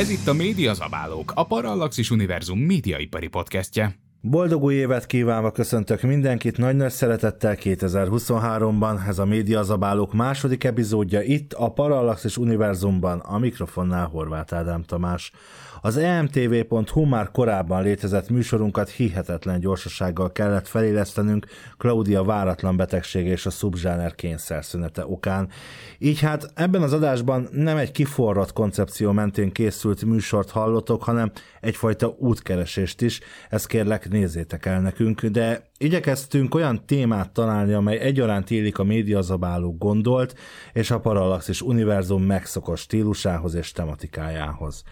[0.00, 3.96] Ez itt a Média Zabálók, a Parallaxis Univerzum médiaipari podcastje.
[4.20, 9.06] Boldog új évet kívánva köszöntök mindenkit nagy-nagy szeretettel 2023-ban.
[9.08, 15.32] Ez a Média Zabálók második epizódja itt a Parallaxis Univerzumban, a mikrofonnál Horváth Ádám Tamás.
[15.82, 21.46] Az emtv.hu már korábban létezett műsorunkat hihetetlen gyorsasággal kellett felélesztenünk
[21.78, 25.48] Claudia váratlan betegsége és a szubzsáner kényszerszünete okán.
[25.98, 32.14] Így hát ebben az adásban nem egy kiforrott koncepció mentén készült műsort hallotok, hanem egyfajta
[32.18, 33.20] útkeresést is.
[33.48, 39.76] Ezt kérlek nézzétek el nekünk, de igyekeztünk olyan témát találni, amely egyaránt élik a médiazabáló
[39.78, 40.38] gondolt,
[40.72, 44.84] és a Parallaxis univerzum megszokott stílusához és tematikájához.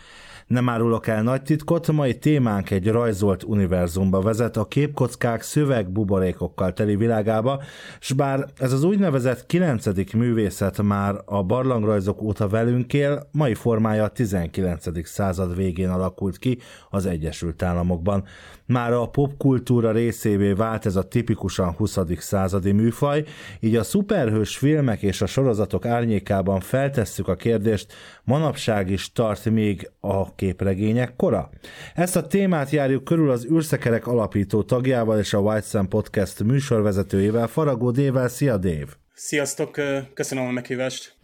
[0.49, 6.73] Nem árulok el nagy titkot, mai témánk egy rajzolt univerzumba vezet a képkockák szöveg buborékokkal
[6.73, 7.63] teli világába,
[8.01, 10.13] s bár ez az úgynevezett 9.
[10.13, 15.07] művészet már a barlangrajzok óta velünk él, mai formája a 19.
[15.09, 16.59] század végén alakult ki
[16.91, 18.25] az Egyesült Államokban.
[18.69, 21.99] Már a popkultúra részévé vált ez a tipikusan 20.
[22.17, 23.25] századi műfaj,
[23.61, 27.93] így a szuperhős filmek és a sorozatok árnyékában feltesszük a kérdést,
[28.25, 31.51] manapság is tart még a képregények kora?
[31.95, 37.47] Ezt a témát járjuk körül az űrszekerek alapító tagjával és a White Sun Podcast műsorvezetőjével,
[37.47, 38.29] Faragó Dével.
[38.29, 38.97] Szia Dév!
[39.21, 39.81] Sziasztok,
[40.15, 41.17] köszönöm a meghívást.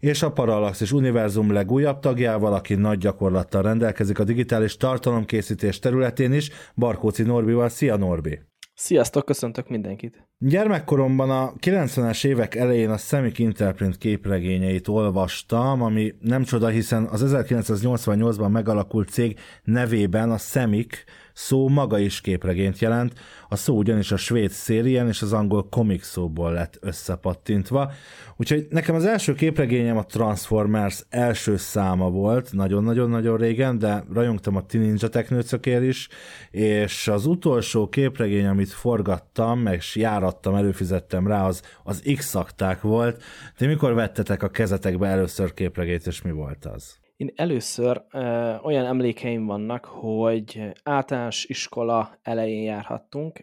[0.00, 6.50] És a Parallaxis Univerzum legújabb tagjával, aki nagy gyakorlattal rendelkezik a digitális tartalomkészítés területén is,
[6.74, 7.68] Barkóci Norbival.
[7.68, 8.40] Szia Norbi!
[8.74, 10.28] Sziasztok, köszöntök mindenkit!
[10.38, 17.22] Gyermekkoromban a 90-es évek elején a Semik Interprint képregényeit olvastam, ami nem csoda, hiszen az
[17.26, 23.12] 1988-ban megalakult cég nevében a Semik szó maga is képregényt jelent,
[23.48, 27.92] a szó ugyanis a svéd szérien és az angol comic szóból lett összepattintva,
[28.36, 34.66] úgyhogy nekem az első képregényem a Transformers első száma volt, nagyon-nagyon-nagyon régen, de rajongtam a
[34.66, 36.08] Teen Ninja Teknőcökér is,
[36.50, 43.22] és az utolsó képregény, amit forgattam, meg járattam, előfizettem rá, az, az X-akták volt.
[43.58, 47.01] De mikor vettetek a kezetekbe először képregényt, és mi volt az?
[47.16, 53.40] Én először ö, olyan emlékeim vannak, hogy általános iskola elején járhattunk,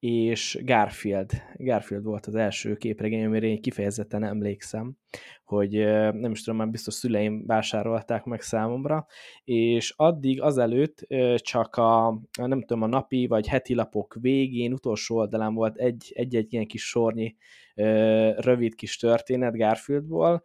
[0.00, 4.96] és Garfield, Garfield volt az első képregény, amire én kifejezetten emlékszem,
[5.44, 5.72] hogy
[6.12, 9.06] nem is tudom, már biztos szüleim vásárolták meg számomra,
[9.44, 11.06] és addig azelőtt
[11.36, 16.66] csak a, nem tudom, a napi vagy heti lapok végén, utolsó oldalán volt egy-egy ilyen
[16.66, 17.36] kis sornyi
[18.36, 20.42] rövid kis történet Garfieldból,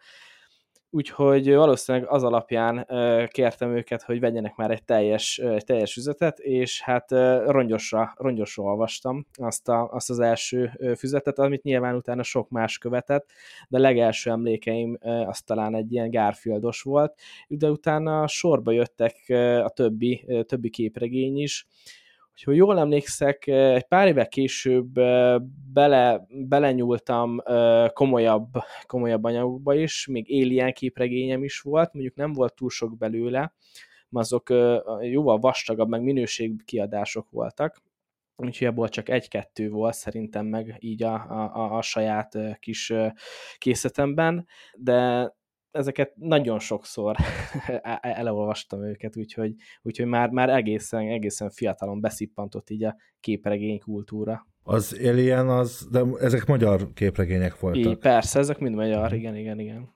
[0.95, 2.87] úgyhogy valószínűleg az alapján
[3.27, 7.11] kértem őket, hogy vegyenek már egy teljes, egy teljes üzetet, és hát
[7.45, 13.29] rongyosra, rongyosra olvastam azt, a, azt az első füzetet, amit nyilván utána sok más követett,
[13.69, 19.15] de legelső emlékeim az talán egy ilyen Garfieldos volt, de utána sorba jöttek
[19.63, 21.67] a többi, többi képregény is,
[22.35, 24.93] Úgyhogy jól emlékszek, egy pár éve később
[25.73, 27.41] bele, belenyúltam
[27.93, 28.47] komolyabb,
[28.85, 33.53] komolyabb anyagokba is, még Alien képregényem is volt, mondjuk nem volt túl sok belőle,
[34.11, 34.49] azok
[35.01, 37.81] jóval vastagabb, meg minőség kiadások voltak,
[38.35, 42.93] úgyhogy ebből csak egy-kettő volt szerintem meg így a, a, a saját kis
[43.57, 45.31] készletemben, de
[45.75, 47.15] ezeket nagyon sokszor
[47.67, 53.79] e-, e-, elolvastam őket, úgyhogy, úgyhogy már, már egészen, egészen fiatalon beszippantott így a képregény
[53.79, 54.47] kultúra.
[54.67, 57.91] Az Alien, az, de ezek magyar képregények voltak.
[57.91, 59.93] Így, persze, ezek mind magyar, igen, igen, igen.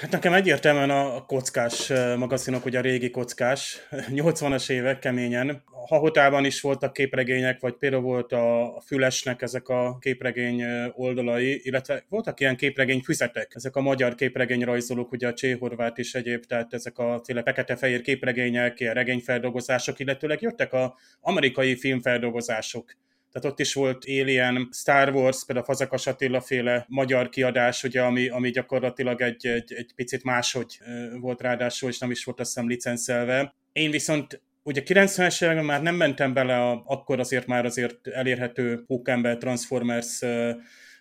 [0.00, 3.78] Hát nekem egyértelműen a kockás magazinok, ugye a régi kockás,
[4.20, 5.62] 80-as évek keményen.
[5.66, 12.04] A Hahotában is voltak képregények, vagy például volt a Fülesnek ezek a képregény oldalai, illetve
[12.08, 16.74] voltak ilyen képregény füzetek, ezek a magyar képregény rajzolók, ugye a Cséhorvát is egyéb, tehát
[16.74, 22.94] ezek a tényleg fekete-fehér képregények, ilyen regényfeldolgozások, illetőleg jöttek a amerikai filmfeldolgozások
[23.34, 28.02] tehát ott is volt Alien, Star Wars, például a Fazekas Attila féle magyar kiadás, ugye,
[28.02, 30.78] ami, ami gyakorlatilag egy, egy, egy picit máshogy
[31.20, 33.54] volt ráadásul, és nem is volt azt hiszem licenszelve.
[33.72, 38.84] Én viszont ugye 90-es években már nem mentem bele, a, akkor azért már azért elérhető
[38.86, 40.20] Hókember Transformers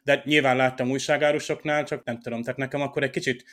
[0.04, 3.44] de nyilván láttam újságárusoknál, csak nem tudom, tehát nekem akkor egy kicsit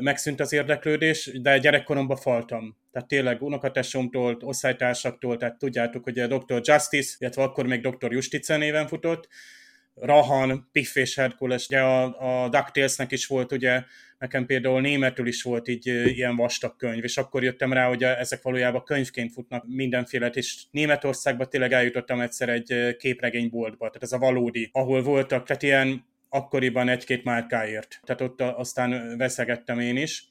[0.00, 2.76] megszűnt az érdeklődés, de gyerekkoromban faltam.
[2.92, 6.60] Tehát tényleg unokatesomtól, osztálytársaktól, tehát tudjátok, hogy a Dr.
[6.62, 8.12] Justice, illetve akkor még Dr.
[8.12, 9.28] Justice néven futott,
[9.94, 13.82] Rahan, Piff és Herkules, ugye a, a DuckTales-nek is volt, ugye
[14.22, 18.42] nekem például németül is volt így ilyen vastag könyv, és akkor jöttem rá, hogy ezek
[18.42, 24.70] valójában könyvként futnak mindenféle, és Németországban tényleg eljutottam egyszer egy képregényboltba, tehát ez a valódi,
[24.72, 28.00] ahol voltak, tehát ilyen akkoriban egy-két márkáért.
[28.04, 30.24] Tehát ott aztán veszegettem én is.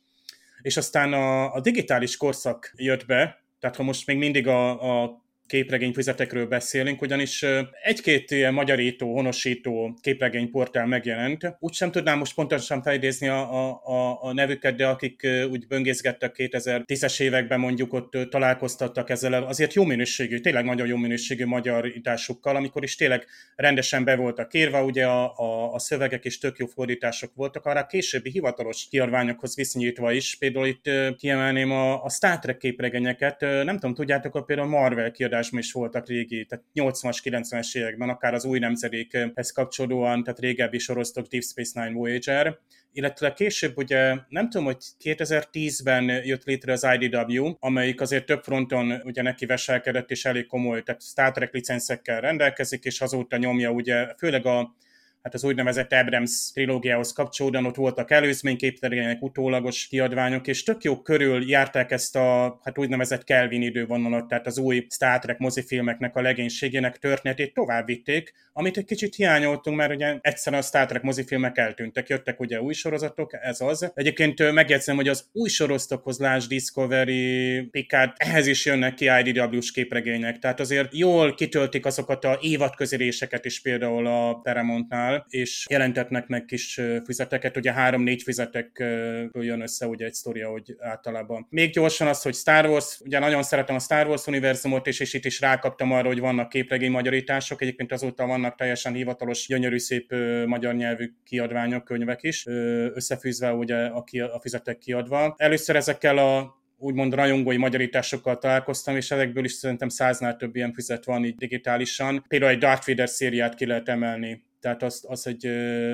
[0.62, 5.21] És aztán a, a digitális korszak jött be, tehát ha most még mindig a, a
[5.52, 7.46] képregényfüzetekről beszélünk, ugyanis
[7.84, 11.56] egy-két ilyen magyarító, honosító képregényportál megjelent.
[11.60, 17.22] Úgy sem tudnám most pontosan felidézni a, a, a nevüket, de akik úgy böngészgettek 2010-es
[17.22, 22.96] években mondjuk ott találkoztattak ezzel, azért jó minőségű, tényleg nagyon jó minőségű magyarításukkal, amikor is
[22.96, 23.26] tényleg
[23.56, 27.86] rendesen be voltak kérve, ugye a, a, a szövegek is tök jó fordítások voltak, arra
[27.86, 30.36] későbbi hivatalos kiadványokhoz viszonyítva is.
[30.36, 35.40] Például itt kiemelném a, a Star Trek képregényeket, nem tudom, tudjátok, a például Marvel kiadás
[35.42, 40.78] kiadásban is voltak régi, tehát 80-as, 90-es években, akár az új nemzedékhez kapcsolódóan, tehát régebbi
[40.78, 42.58] sorosztok Deep Space Nine Voyager,
[42.92, 49.02] illetve később ugye nem tudom, hogy 2010-ben jött létre az IDW, amelyik azért több fronton
[49.04, 54.08] ugye neki veselkedett és elég komoly, tehát Star Trek licenszekkel rendelkezik, és azóta nyomja ugye
[54.18, 54.76] főleg a
[55.22, 61.50] hát az úgynevezett Abrams trilógiához kapcsolódóan ott voltak előzményképtelének utólagos kiadványok, és tök jó körül
[61.50, 66.98] járták ezt a hát úgynevezett Kelvin idővonalat, tehát az új Star Trek mozifilmeknek a legénységének
[66.98, 72.08] történetét tovább vitték, amit egy kicsit hiányoltunk, mert ugye egyszerűen a Star Trek mozifilmek eltűntek,
[72.08, 73.92] jöttek ugye új sorozatok, ez az.
[73.94, 80.40] Egyébként megjegyzem, hogy az új sorozatokhoz láss Discovery, Picard, ehhez is jönnek ki IDW-s képregények,
[80.40, 86.46] tehát azért jól kitöltik azokat a évadközéréseket is például a Paramountnál, csinál, és jelentetnek meg
[86.46, 91.48] kis füzeteket, ugye három-négy füzetekből jön össze ugye egy sztoria, hogy általában.
[91.50, 95.14] Még gyorsan az, hogy Star Wars, ugye nagyon szeretem a Star Wars univerzumot, és, és
[95.14, 100.14] itt is rákaptam arra, hogy vannak képregény magyarítások, egyébként azóta vannak teljesen hivatalos, gyönyörű szép
[100.46, 102.46] magyar nyelvű kiadványok, könyvek is,
[102.94, 105.34] összefűzve ugye a, ki, a füzetek kiadva.
[105.38, 111.06] Először ezekkel a úgymond rajongói magyarításokkal találkoztam, és ezekből is szerintem száznál több ilyen füzet
[111.06, 112.26] van így digitálisan.
[112.28, 115.46] Például egy Darth Vader szériát ki lehet emelni tehát az, az egy,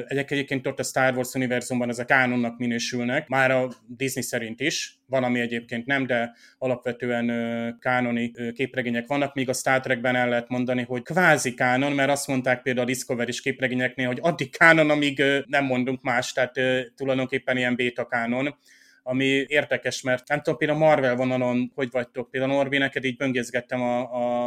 [0.08, 5.00] egyek egyébként ott a Star Wars univerzumban ezek kánonnak minősülnek, már a Disney szerint is,
[5.06, 10.50] van, ami egyébként nem, de alapvetően kánoni képregények vannak, míg a Star Trekben el lehet
[10.50, 15.24] mondani, hogy kvázi kánon, mert azt mondták például a Discovery-s képregényeknél, hogy addig kánon, amíg
[15.46, 16.60] nem mondunk más, tehát
[16.96, 18.58] tulajdonképpen ilyen beta kánon
[19.08, 23.82] ami érdekes, mert nem tudom, például Marvel vonalon, hogy vagytok, például Norbi, neked így böngészgettem
[23.82, 24.00] a,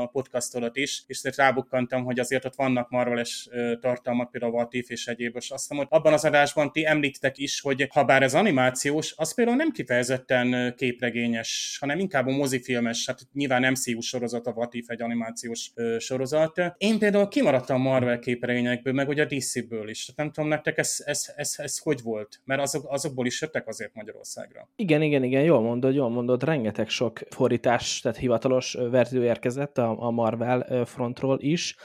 [0.02, 3.48] a podcastolat is, és rábukkantam, hogy azért ott vannak Marveles
[3.80, 7.38] tartalmak, például What If és egyéb, és azt hiszem, hogy abban az adásban ti említitek
[7.38, 13.06] is, hogy ha bár ez animációs, az például nem kifejezetten képregényes, hanem inkább a mozifilmes,
[13.06, 16.60] hát nyilván MCU sorozat, a What egy animációs ö, sorozat.
[16.76, 20.04] Én például kimaradtam Marvel képregényekből, meg ugye a DC-ből is.
[20.04, 23.68] Tehát nem tudom nektek ez, ez, ez, ez, hogy volt, mert azok, azokból is jöttek
[23.68, 24.68] azért Magyarország világra.
[24.76, 29.96] Igen, igen, igen, jól mondod, jól mondod, rengeteg sok fordítás, tehát hivatalos verzió érkezett a,
[29.98, 31.76] a Marvel frontról is.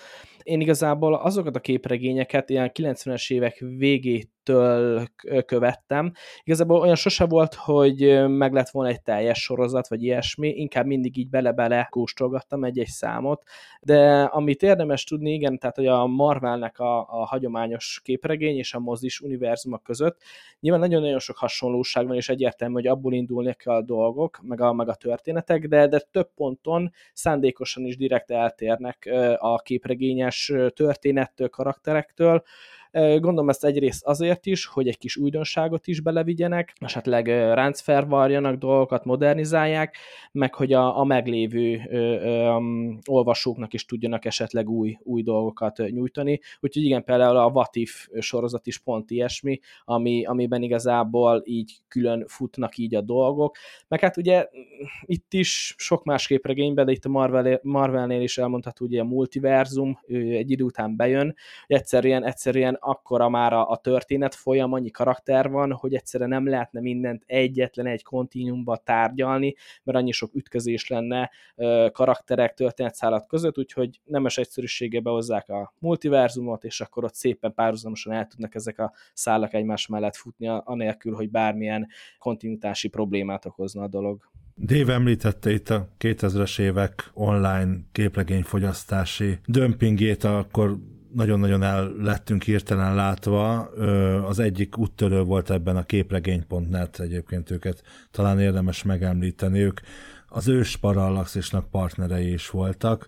[0.46, 5.08] Én igazából azokat a képregényeket ilyen 90-es évek végét től
[5.46, 6.12] követtem.
[6.44, 11.18] Igazából olyan sose volt, hogy meg lett volna egy teljes sorozat, vagy ilyesmi, inkább mindig
[11.18, 13.44] így bele-bele kóstolgattam egy-egy számot,
[13.82, 18.80] de amit érdemes tudni, igen, tehát hogy a Marvelnek a, a hagyományos képregény és a
[18.80, 20.22] mozis univerzumok között
[20.60, 24.90] nyilván nagyon-nagyon sok hasonlóság van, és egyértelmű, hogy abból indulnak a dolgok, meg a, meg
[24.90, 30.35] a történetek, de, de több ponton szándékosan is direkt eltérnek a képregényes
[30.74, 32.44] történettől, karakterektől,
[32.96, 39.98] Gondolom ezt egyrészt azért is, hogy egy kis újdonságot is belevigyenek, esetleg ráncfervarjanak dolgokat, modernizálják,
[40.32, 42.60] meg hogy a, a meglévő ö, ö,
[43.06, 46.40] olvasóknak is tudjanak esetleg új, új dolgokat nyújtani.
[46.60, 52.78] Úgyhogy igen, például a Vatif sorozat is pont ilyesmi, ami, amiben igazából így külön futnak
[52.78, 53.56] így a dolgok.
[53.88, 54.48] Meg hát ugye
[55.02, 60.00] itt is sok más képregényben, de itt a Marvel, Marvelnél is elmondható, ugye a multiverzum
[60.08, 61.36] egy idő után bejön,
[61.68, 66.80] egyszerűen, egyszerűen akkora már a, a történet folyam, annyi karakter van, hogy egyszerűen nem lehetne
[66.80, 71.32] mindent egyetlen egy kontinuumba tárgyalni, mert annyi sok ütközés lenne
[71.92, 78.28] karakterek, történetszállat között, úgyhogy nemes egyszerűséggel behozzák a multiverzumot, és akkor ott szépen párhuzamosan el
[78.28, 81.88] tudnak ezek a szállak egymás mellett futni, anélkül, hogy bármilyen
[82.20, 84.34] kontinuitási problémát okozna a dolog.
[84.58, 90.78] Dave említette itt a 2000-es évek online képregényfogyasztási dömpingét, akkor
[91.16, 93.60] nagyon-nagyon el lettünk hirtelen látva.
[94.28, 99.60] Az egyik úttörő volt ebben a képregény.net, egyébként őket talán érdemes megemlíteni.
[99.60, 99.80] Ők
[100.28, 103.08] az ős Parallaxisnak partnerei is voltak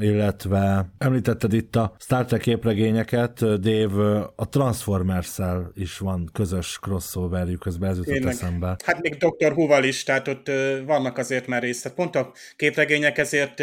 [0.00, 5.38] illetve említetted itt a Star Trek képregényeket, Dave, a transformers
[5.74, 8.76] is van közös crossoverjük, közben ez jutott eszembe.
[8.84, 9.52] Hát még Dr.
[9.52, 10.50] Huval is, tehát ott
[10.86, 11.82] vannak azért már részt.
[11.82, 13.62] Tehát pont a képregények ezért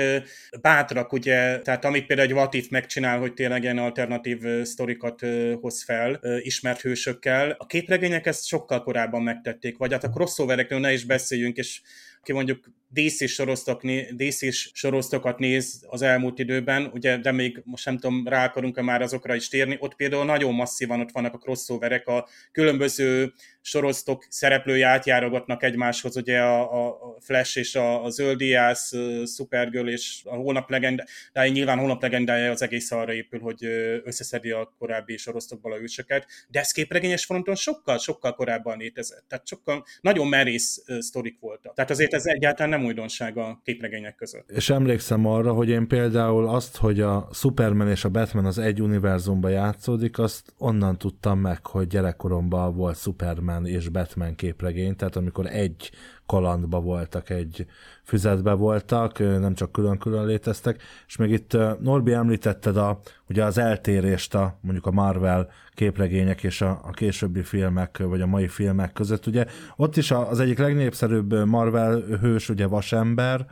[0.61, 5.25] bátrak, ugye, tehát amit például egy Vatif megcsinál, hogy tényleg ilyen alternatív sztorikat
[5.61, 10.93] hoz fel ismert hősökkel, a képregények ezt sokkal korábban megtették, vagy hát a crossoverekről ne
[10.93, 11.81] is beszéljünk, és
[12.27, 13.81] aki mondjuk DC, soroztok,
[14.15, 19.01] DC soroztokat néz az elmúlt időben, ugye, de még most nem tudom, rá akarunk-e már
[19.01, 23.33] azokra is térni, ott például nagyon masszívan ott vannak a crossoverek, a különböző
[23.67, 28.93] soroztok szereplői átjárogatnak egymáshoz, ugye a, a Flash és a, a Zöldiász,
[29.35, 33.65] Supergirl és a Hónap legendája, nyilván Hónap legendája az egész arra épül, hogy
[34.03, 39.47] összeszedi a korábbi soroztokból a ősöket, de ez képregényes fronton sokkal, sokkal korábban létezett, tehát
[39.47, 41.73] sokkal nagyon merész sztorik voltak.
[41.73, 44.49] Tehát azért ez egyáltalán nem újdonság a képregények között.
[44.49, 48.81] És emlékszem arra, hogy én például azt, hogy a Superman és a Batman az egy
[48.81, 55.45] univerzumban játszódik, azt onnan tudtam meg, hogy gyerekkoromban volt Superman és Batman képregény, tehát amikor
[55.45, 55.91] egy
[56.25, 57.65] kalandba voltak, egy
[58.03, 62.99] füzetbe voltak, nem csak külön-külön léteztek, és még itt Norbi említetted a,
[63.29, 68.27] ugye az eltérést a mondjuk a Marvel képregények és a, a későbbi filmek, vagy a
[68.27, 69.45] mai filmek között, ugye
[69.75, 73.47] ott is az egyik legnépszerűbb Marvel hős, ugye Vasember,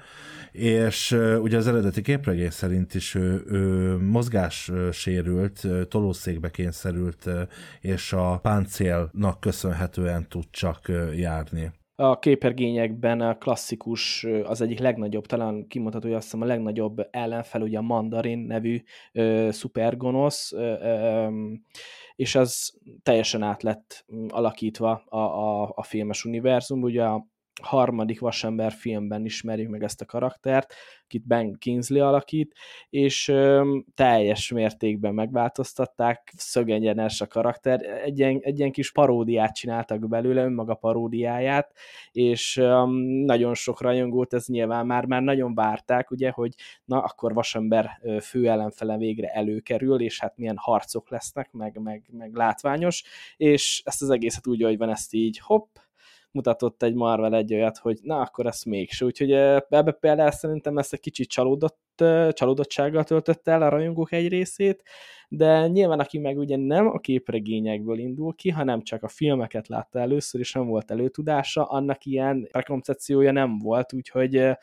[0.57, 7.29] és ugye az eredeti képregény szerint is ő, ő mozgás sérült, tolószékbe kényszerült,
[7.81, 11.71] és a páncélnak köszönhetően tud csak járni.
[11.97, 17.61] A képergényekben a klasszikus, az egyik legnagyobb, talán kimondható, hogy azt hiszem a legnagyobb ellenfel,
[17.61, 21.27] ugye a Mandarin nevű ö, szupergonosz, ö, ö,
[22.15, 27.27] és az teljesen át lett alakítva a, a, a filmes univerzum, ugye a
[27.65, 32.55] harmadik Vasember filmben ismerjük meg ezt a karaktert, akit Ben Kingsley alakít,
[32.89, 40.07] és ö, teljes mértékben megváltoztatták, szögegyenes a karakter, egy ilyen, egy ilyen kis paródiát csináltak
[40.07, 41.73] belőle, önmaga paródiáját,
[42.11, 42.85] és ö,
[43.25, 46.53] nagyon sok rajongót ez nyilván már, már nagyon várták, ugye, hogy
[46.85, 52.33] na, akkor Vasember fő ellenfele végre előkerül, és hát milyen harcok lesznek, meg, meg, meg
[52.33, 53.03] látványos,
[53.37, 55.75] és ezt az egészet úgy, hogy van ezt így hopp,
[56.35, 59.05] mutatott egy Marvel egy olyat, hogy na, akkor ezt mégse.
[59.05, 64.83] Úgyhogy ebbe például szerintem ezt egy kicsit csalódott, csalódottsággal töltött el a rajongók egy részét,
[65.29, 69.99] de nyilván aki meg ugye nem a képregényekből indul ki, hanem csak a filmeket látta
[69.99, 74.57] először, és nem volt előtudása, annak ilyen prekoncepciója nem volt, úgyhogy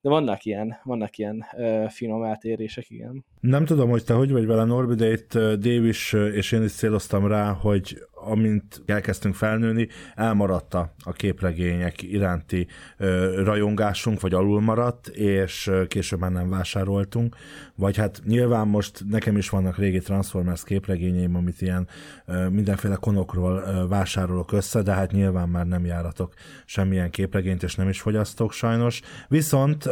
[0.00, 1.44] de vannak ilyen, vannak ilyen
[1.88, 3.24] finom eltérések, igen.
[3.40, 6.72] Nem tudom, hogy te hogy vagy vele, Norbi, de itt Dave is, és én is
[6.72, 15.06] céloztam rá, hogy amint elkezdtünk felnőni, elmaradta a képregények iránti ö, rajongásunk, vagy alul maradt,
[15.08, 17.36] és később már nem vásároltunk.
[17.74, 21.88] Vagy hát nyilván most nekem is vannak régi Transformers képregényeim, amit ilyen
[22.26, 26.34] ö, mindenféle konokról ö, vásárolok össze, de hát nyilván már nem járatok
[26.66, 29.00] semmilyen képregényt, és nem is fogyasztok sajnos.
[29.28, 29.87] Viszont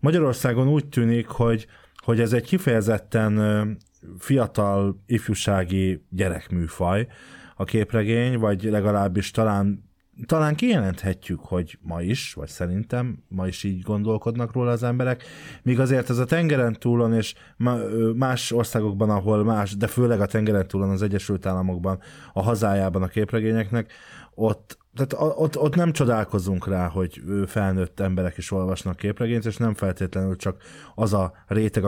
[0.00, 1.66] Magyarországon úgy tűnik, hogy
[1.96, 3.78] hogy ez egy kifejezetten
[4.18, 7.06] fiatal, ifjúsági gyerekműfaj,
[7.56, 9.84] a képregény, vagy legalábbis talán
[10.26, 15.24] talán kijelenthetjük, hogy ma is, vagy szerintem ma is így gondolkodnak róla az emberek,
[15.62, 17.34] míg azért ez a tengeren túlon és
[18.14, 21.98] más országokban, ahol más, de főleg a tengeren túlon az Egyesült Államokban,
[22.32, 23.92] a hazájában a képregényeknek,
[24.34, 29.74] ott, tehát ott, ott nem csodálkozunk rá, hogy felnőtt emberek is olvasnak képregényt, és nem
[29.74, 30.62] feltétlenül csak
[30.94, 31.84] az a réteg,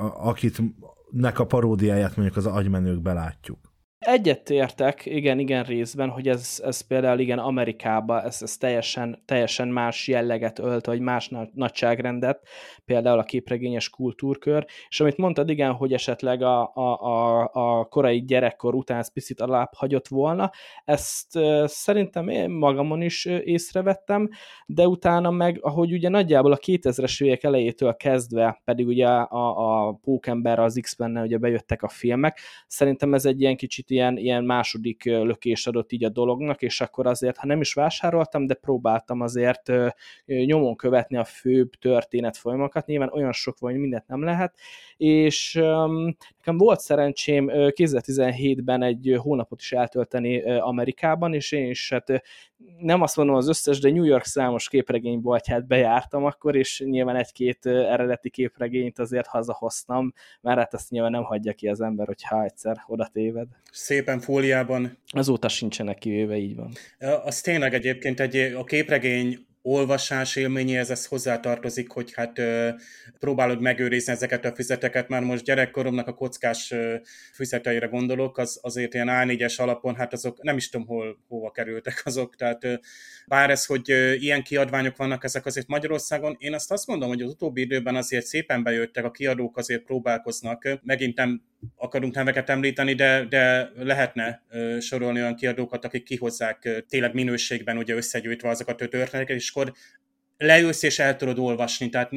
[0.00, 0.62] akit
[1.10, 3.58] nek a paródiáját mondjuk az agymenők belátjuk.
[3.98, 9.68] Egyet értek, igen, igen részben, hogy ez, ez például igen Amerikában ez, ez teljesen, teljesen
[9.68, 12.48] más jelleget ölt, vagy más nagyságrendet,
[12.84, 18.24] például a képregényes kultúrkör, és amit mondtad, igen, hogy esetleg a, a, a, a korai
[18.24, 20.50] gyerekkor után ez picit alább hagyott volna,
[20.84, 24.28] ezt szerintem én magamon is észrevettem,
[24.66, 29.92] de utána meg, ahogy ugye nagyjából a 2000-es évek elejétől kezdve, pedig ugye a, a
[29.92, 34.44] Pókember, az X-Men-nel ugye bejöttek a filmek, szerintem ez egy ilyen kicsit kicsit ilyen, ilyen
[34.44, 39.20] második lökés adott így a dolognak, és akkor azért, ha nem is vásároltam, de próbáltam
[39.20, 39.72] azért
[40.26, 44.58] nyomon követni a főbb történet folyamokat, nyilván olyan sok van, hogy mindent nem lehet,
[44.96, 45.54] és
[46.36, 52.22] nekem volt szerencsém 2017-ben egy hónapot is eltölteni Amerikában, és én is hát
[52.78, 57.66] nem azt mondom az összes, de New York számos képregényboltját bejártam akkor, és nyilván egy-két
[57.66, 62.82] eredeti képregényt azért hazahoztam, mert hát ezt nyilván nem hagyja ki az ember, hogyha egyszer
[62.86, 63.48] oda téved.
[63.80, 64.98] Szépen fóliában.
[65.06, 66.72] Azóta sincsenek kivéve, így van.
[67.24, 72.68] Az tényleg egyébként egy, a képregény olvasás élményéhez ez hozzátartozik, hogy hát ö,
[73.18, 76.94] próbálod megőrizni ezeket a füzeteket, már most gyerekkoromnak a kockás ö,
[77.34, 82.02] füzeteire gondolok, az azért ilyen A4-es alapon, hát azok nem is tudom, hol, hova kerültek
[82.04, 82.74] azok, tehát ö,
[83.26, 87.22] bár ez, hogy ö, ilyen kiadványok vannak ezek azért Magyarországon, én azt azt mondom, hogy
[87.22, 91.42] az utóbbi időben azért szépen bejöttek, a kiadók azért próbálkoznak, megint nem
[91.76, 97.94] akarunk neveket említeni, de, de lehetne ö, sorolni olyan kiadókat, akik kihozzák tényleg minőségben ugye
[97.94, 99.72] összegyűjtve azokat a történeteket, és akkor
[100.38, 102.10] leülsz és el tudod olvasni, tehát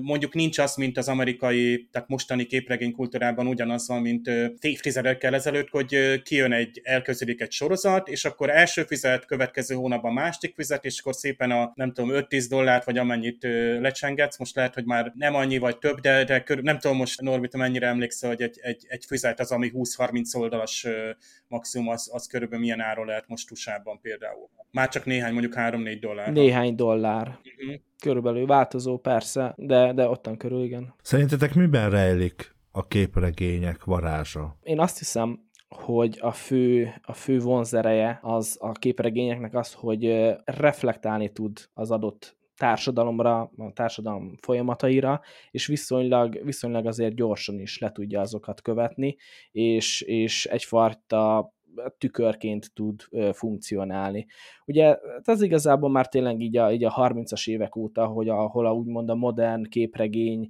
[0.00, 5.68] mondjuk nincs az, mint az amerikai, tehát mostani képregény kultúrában ugyanaz van, mint évtizedekkel ezelőtt,
[5.68, 11.00] hogy kijön egy, elkezdődik egy sorozat, és akkor első fizet, következő hónapban másik fizet, és
[11.00, 13.42] akkor szépen a nem tudom, 5-10 dollárt, vagy amennyit
[13.80, 17.20] lecsengetsz, most lehet, hogy már nem annyi vagy több, de, de körül, nem tudom most
[17.20, 20.86] Norbit, mennyire emlékszel, hogy egy, egy, egy fizet az, ami 20-30 oldalas
[21.48, 24.48] maximum, az, az körülbelül milyen áron lehet most USA-ban például.
[24.70, 26.32] Már csak néhány, mondjuk 3-4 dollár.
[26.32, 27.38] Néhány dollár.
[27.62, 27.80] Uh-huh.
[28.00, 30.94] Körülbelül változó persze, de, de ottan körül igen.
[31.02, 34.56] Szerintetek miben rejlik a képregények varázsa?
[34.62, 41.32] Én azt hiszem, hogy a fő, a fő vonzereje az a képregényeknek az, hogy reflektálni
[41.32, 48.20] tud az adott társadalomra, a társadalom folyamataira, és viszonylag, viszonylag azért gyorsan is le tudja
[48.20, 49.16] azokat követni,
[49.50, 51.52] és, és egyfajta
[51.98, 53.00] tükörként tud
[53.32, 54.26] funkcionálni.
[54.66, 58.72] Ugye ez igazából már tényleg így a, így a 30-as évek óta, hogy ahol a,
[58.72, 60.48] úgymond a modern képregény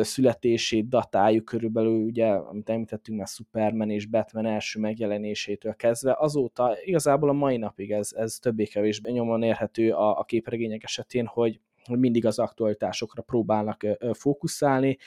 [0.00, 7.28] születését datáljuk körülbelül, ugye, amit említettünk már Superman és Batman első megjelenésétől kezdve, azóta igazából
[7.28, 12.26] a mai napig ez, ez többé-kevésbé nyomon érhető a, a képregények esetén, hogy, hogy mindig
[12.26, 14.98] az aktualitásokra próbálnak fókuszálni,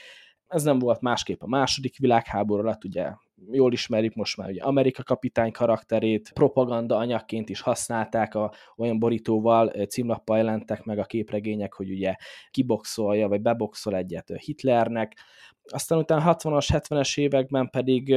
[0.48, 3.12] ez nem volt másképp a második világháború alatt, ugye
[3.52, 9.68] jól ismerjük most már ugye Amerika kapitány karakterét, propaganda anyagként is használták, a, olyan borítóval,
[9.68, 12.16] címlappal jelentek meg a képregények, hogy ugye
[12.52, 15.18] kiboxolja, vagy beboxol egyet Hitlernek,
[15.64, 18.16] aztán utána 60-as, 70-es években pedig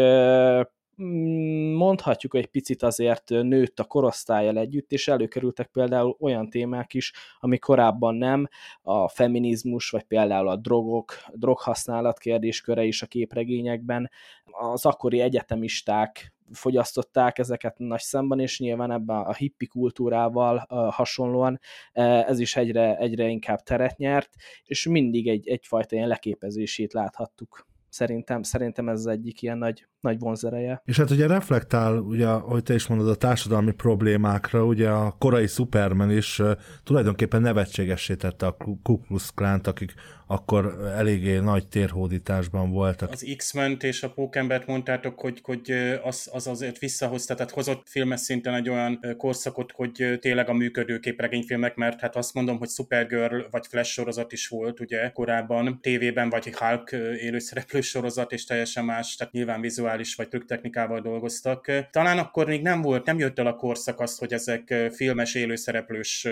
[1.76, 7.12] mondhatjuk, hogy egy picit azért nőtt a korosztályjal együtt, és előkerültek például olyan témák is,
[7.40, 8.48] ami korábban nem,
[8.82, 14.10] a feminizmus, vagy például a drogok, droghasználat kérdésköre is a képregényekben.
[14.44, 21.60] Az akkori egyetemisták fogyasztották ezeket nagy szemben, és nyilván ebben a hippi kultúrával hasonlóan
[21.92, 24.30] ez is egyre, egyre inkább teret nyert,
[24.64, 30.18] és mindig egy, egyfajta ilyen leképezését láthattuk szerintem, szerintem ez az egyik ilyen nagy, nagy
[30.18, 30.82] vonzereje.
[30.84, 35.46] És hát ugye reflektál, ugye, ahogy te is mondod, a társadalmi problémákra, ugye a korai
[35.46, 36.50] Superman is uh,
[36.84, 39.94] tulajdonképpen nevetségessé tette a Ku Klux Klánt, akik
[40.26, 43.10] akkor eléggé nagy térhódításban voltak.
[43.10, 48.20] Az X-Men és a Pókembert mondtátok, hogy, hogy az, az azért visszahozta, tehát hozott filmes
[48.20, 53.38] szinten egy olyan korszakot, hogy tényleg a működő képregényfilmek, mert hát azt mondom, hogy Supergirl
[53.50, 59.16] vagy Flash sorozat is volt ugye korábban tévében, vagy Hulk élőszereplő sorozat, és teljesen más,
[59.16, 61.88] tehát nyilván vizuális vagy trükktechnikával dolgoztak.
[61.90, 66.28] Talán akkor még nem volt, nem jött el a korszak azt, hogy ezek filmes élőszereplős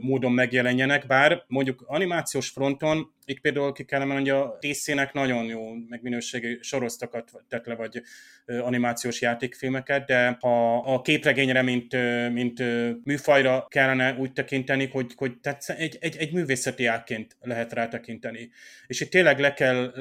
[0.00, 5.44] módon megjelenjenek, bár mondjuk animációs fronton itt például ki kell emelni, hogy a DC-nek nagyon
[5.44, 8.02] jó, meg minőségi soroztakat tett le, vagy
[8.46, 11.96] animációs játékfilmeket, de ha a képregényre, mint,
[12.32, 12.62] mint
[13.04, 18.50] műfajra kellene úgy tekinteni, hogy, hogy tehát egy, egy, egy művészeti ágként lehet rá tekinteni.
[18.86, 19.92] És itt tényleg le kell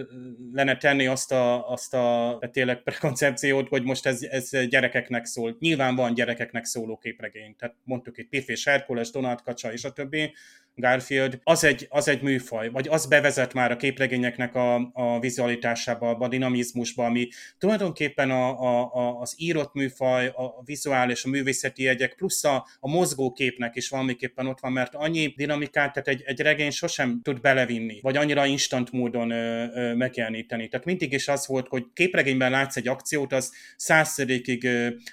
[0.54, 5.56] lenne tenni azt a, azt a tényleg prekoncepciót, hogy most ez, ez gyerekeknek szól.
[5.60, 7.56] Nyilván van gyerekeknek szóló képregény.
[7.56, 10.34] Tehát mondtuk itt Piff és Herkules, Donald Kacsa és a többi,
[10.76, 16.10] Garfield, az egy, az egy műfaj, vagy az bevezet már a képregényeknek a, a vizualitásába,
[16.10, 22.16] a dinamizmusba, ami tulajdonképpen a, a, a, az írott műfaj, a vizuális, a művészeti jegyek,
[22.16, 26.72] plusz a, a mozgóképnek is valamiképpen ott van, mert annyi dinamikát, tehát egy, egy regény
[26.72, 30.68] sosem tud belevinni, vagy annyira instant módon ö, ö, megjeleníteni.
[30.68, 34.68] Tehát mindig is az volt, hogy képregényben látsz egy akciót, az százszerékig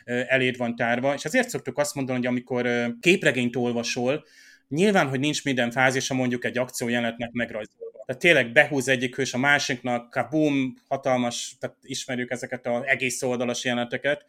[0.04, 4.24] eléd van tárva, és azért szoktuk azt mondani, hogy amikor képregényt olvasol,
[4.70, 8.02] Nyilván, hogy nincs minden fázisa mondjuk egy akciójelenetnek megrajzolva.
[8.06, 13.64] Tehát tényleg behúz egyik hős a másiknak, kabum, hatalmas, tehát ismerjük ezeket az egész oldalas
[13.64, 14.24] jeleneteket,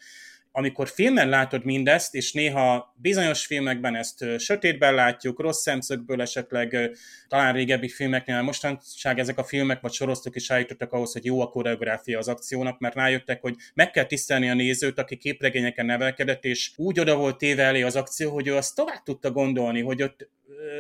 [0.52, 6.92] amikor filmen látod mindezt, és néha bizonyos filmekben ezt sötétben látjuk, rossz szemszögből esetleg,
[7.28, 11.50] talán régebbi filmeknél, mostanság ezek a filmek vagy sorosztok is állítottak ahhoz, hogy jó a
[11.50, 16.72] koreográfia az akciónak, mert rájöttek, hogy meg kell tisztelni a nézőt, aki képregényeken nevelkedett, és
[16.76, 20.30] úgy oda volt téve elé az akció, hogy ő azt tovább tudta gondolni, hogy ott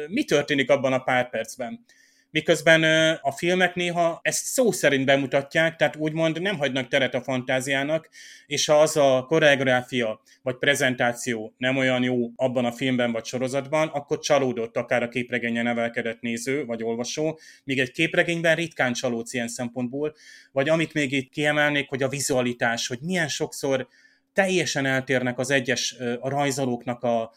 [0.07, 1.85] mi történik abban a pár percben
[2.31, 2.83] miközben
[3.21, 8.09] a filmek néha ezt szó szerint bemutatják, tehát úgymond nem hagynak teret a fantáziának,
[8.45, 13.87] és ha az a koreográfia vagy prezentáció nem olyan jó abban a filmben vagy sorozatban,
[13.87, 19.47] akkor csalódott akár a képregényen nevelkedett néző vagy olvasó, míg egy képregényben ritkán csalódsz ilyen
[19.47, 20.15] szempontból,
[20.51, 23.87] vagy amit még itt kiemelnék, hogy a vizualitás, hogy milyen sokszor
[24.33, 27.33] teljesen eltérnek az egyes a rajzolóknak a,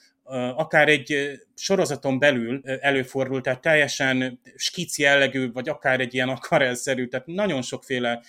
[0.57, 7.27] akár egy sorozaton belül előfordul, tehát teljesen skici jellegű, vagy akár egy ilyen akarelszerű, tehát
[7.27, 8.23] nagyon sokféle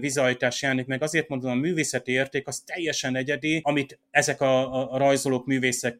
[0.00, 1.02] vizualitás jelenik meg.
[1.02, 5.98] Azért mondom, a művészeti érték az teljesen egyedi, amit ezek a, a rajzolók, művészek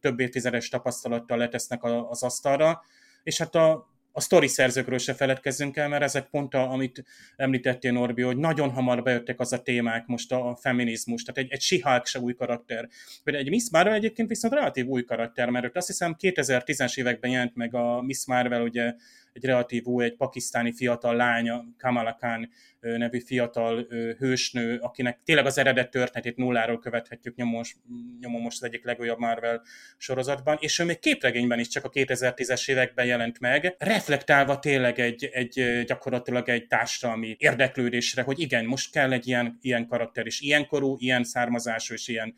[0.00, 2.82] több évtizedes tapasztalattal letesznek az asztalra,
[3.22, 7.04] és hát a, a sztori szerzőkről se feledkezzünk el, mert ezek pont, a, amit
[7.36, 11.52] említettél Norbi, hogy nagyon hamar bejöttek az a témák most a, a feminizmus, tehát egy,
[11.52, 12.88] egy Sihálk se új karakter.
[13.24, 17.54] Például egy Miss Marvel egyébként viszont relatív új karakter, mert azt hiszem 2010-es években jelent
[17.54, 18.94] meg a Miss Marvel, ugye
[19.32, 23.86] egy relatív új, egy pakisztáni fiatal lánya, Kamala Khan nevű fiatal
[24.18, 27.76] hősnő, akinek tényleg az eredet történetét nulláról követhetjük nyomos,
[28.20, 29.62] nyomon most az egyik legújabb Marvel
[29.96, 35.24] sorozatban, és ő még képregényben is csak a 2010-es években jelent meg, reflektálva tényleg egy,
[35.32, 40.66] egy gyakorlatilag egy társadalmi érdeklődésre, hogy igen, most kell egy ilyen, ilyen karakter is, ilyen
[40.66, 42.34] korú, ilyen származású és ilyen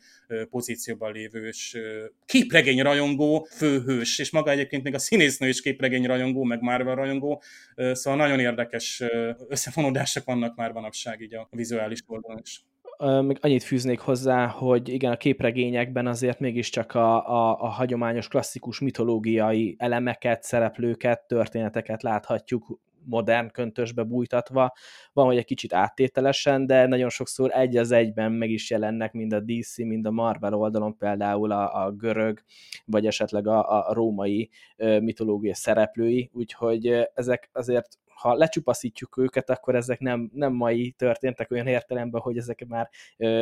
[0.49, 1.77] pozícióban lévő és
[2.25, 7.41] képregény rajongó főhős, és maga egyébként még a színésznő is képregény rajongó, meg Marvel rajongó,
[7.75, 9.03] szóval nagyon érdekes
[9.47, 12.63] összefonódások vannak már manapság így a vizuális oldalon is.
[12.97, 18.79] Még annyit fűznék hozzá, hogy igen, a képregényekben azért mégiscsak a, a, a hagyományos, klasszikus
[18.79, 24.73] mitológiai elemeket, szereplőket, történeteket láthatjuk modern köntösbe bújtatva,
[25.13, 29.33] van, hogy egy kicsit áttételesen, de nagyon sokszor egy az egyben meg is jelennek mind
[29.33, 32.43] a DC, mind a Marvel oldalon például a, a görög,
[32.85, 39.99] vagy esetleg a, a római mitológia szereplői, úgyhogy ezek azért ha lecsupaszítjuk őket, akkor ezek
[39.99, 42.89] nem, nem mai történtek olyan értelemben, hogy ezek már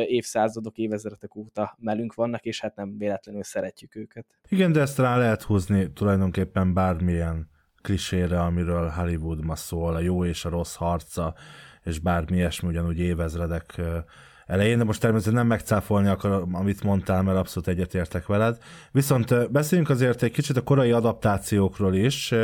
[0.06, 4.26] évszázadok, évezredek óta melünk vannak, és hát nem véletlenül szeretjük őket.
[4.48, 7.52] Igen, de ezt rá lehet húzni tulajdonképpen bármilyen
[7.84, 11.34] klisére, amiről Hollywood ma szól, a jó és a rossz harca,
[11.82, 13.80] és bármi ilyesmi ugyanúgy évezredek
[14.46, 18.58] elején, de most természetesen nem megcáfolni akarom, amit mondtál, mert abszolút egyetértek veled.
[18.90, 22.34] Viszont beszéljünk azért egy kicsit a korai adaptációkról is,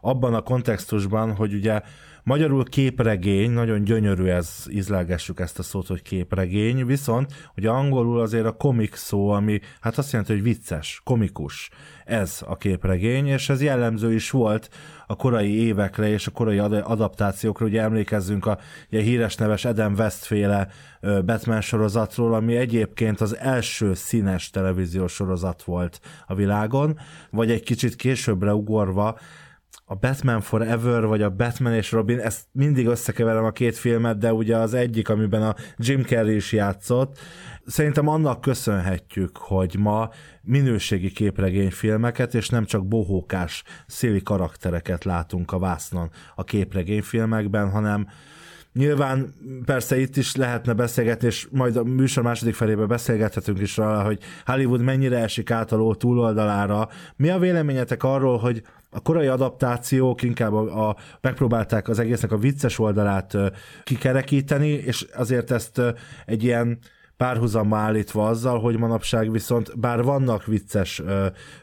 [0.00, 1.82] abban a kontextusban, hogy ugye
[2.22, 8.46] Magyarul képregény, nagyon gyönyörű ez, ízlelgessük ezt a szót, hogy képregény, viszont hogy angolul azért
[8.46, 11.70] a komik szó, ami hát azt jelenti, hogy vicces, komikus.
[12.04, 14.68] Ez a képregény, és ez jellemző is volt
[15.06, 17.66] a korai évekre és a korai adaptációkra.
[17.66, 18.58] Ugye emlékezzünk a
[18.90, 20.68] ugye, híres neves Adam Westféle
[21.00, 26.98] Batman sorozatról, ami egyébként az első színes televíziós sorozat volt a világon,
[27.30, 29.18] vagy egy kicsit későbbre ugorva,
[29.90, 34.32] a Batman Forever, vagy a Batman és Robin, ezt mindig összekeverem a két filmet, de
[34.32, 37.18] ugye az egyik, amiben a Jim Carrey is játszott,
[37.66, 40.10] szerintem annak köszönhetjük, hogy ma
[40.42, 48.06] minőségi képregényfilmeket, és nem csak bohókás, széli karaktereket látunk a vásznon a képregényfilmekben, hanem
[48.72, 54.02] Nyilván persze itt is lehetne beszélgetni, és majd a műsor második felében beszélgethetünk is róla,
[54.02, 56.88] hogy Hollywood mennyire esik át a túloldalára.
[57.16, 62.38] Mi a véleményetek arról, hogy a korai adaptációk inkább a, a, megpróbálták az egésznek a
[62.38, 63.36] vicces oldalát
[63.84, 65.80] kikerekíteni, és azért ezt
[66.26, 66.78] egy ilyen
[67.18, 71.02] párhuzamba állítva azzal, hogy manapság viszont bár vannak vicces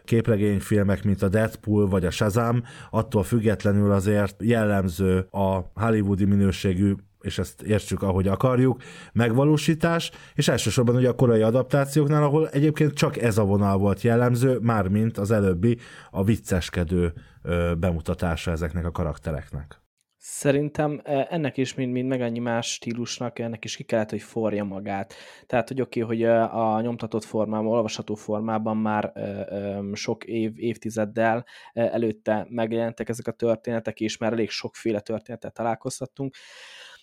[0.03, 7.37] képregényfilmek, mint a Deadpool vagy a Shazam, attól függetlenül azért jellemző a hollywoodi minőségű és
[7.37, 8.81] ezt értsük, ahogy akarjuk,
[9.13, 14.59] megvalósítás, és elsősorban ugye a korai adaptációknál, ahol egyébként csak ez a vonal volt jellemző,
[14.61, 15.77] mármint az előbbi
[16.11, 17.13] a vicceskedő
[17.77, 19.84] bemutatása ezeknek a karaktereknek.
[20.27, 24.21] Szerintem e, ennek is, mint, mint meg annyi más stílusnak, ennek is ki kellett, hogy
[24.21, 25.13] forja magát.
[25.45, 30.51] Tehát, hogy oké, okay, hogy e, a nyomtatott formában, olvasható formában már e, sok év,
[30.55, 36.35] évtizeddel előtte megjelentek ezek a történetek, és már elég sokféle történetet találkozhattunk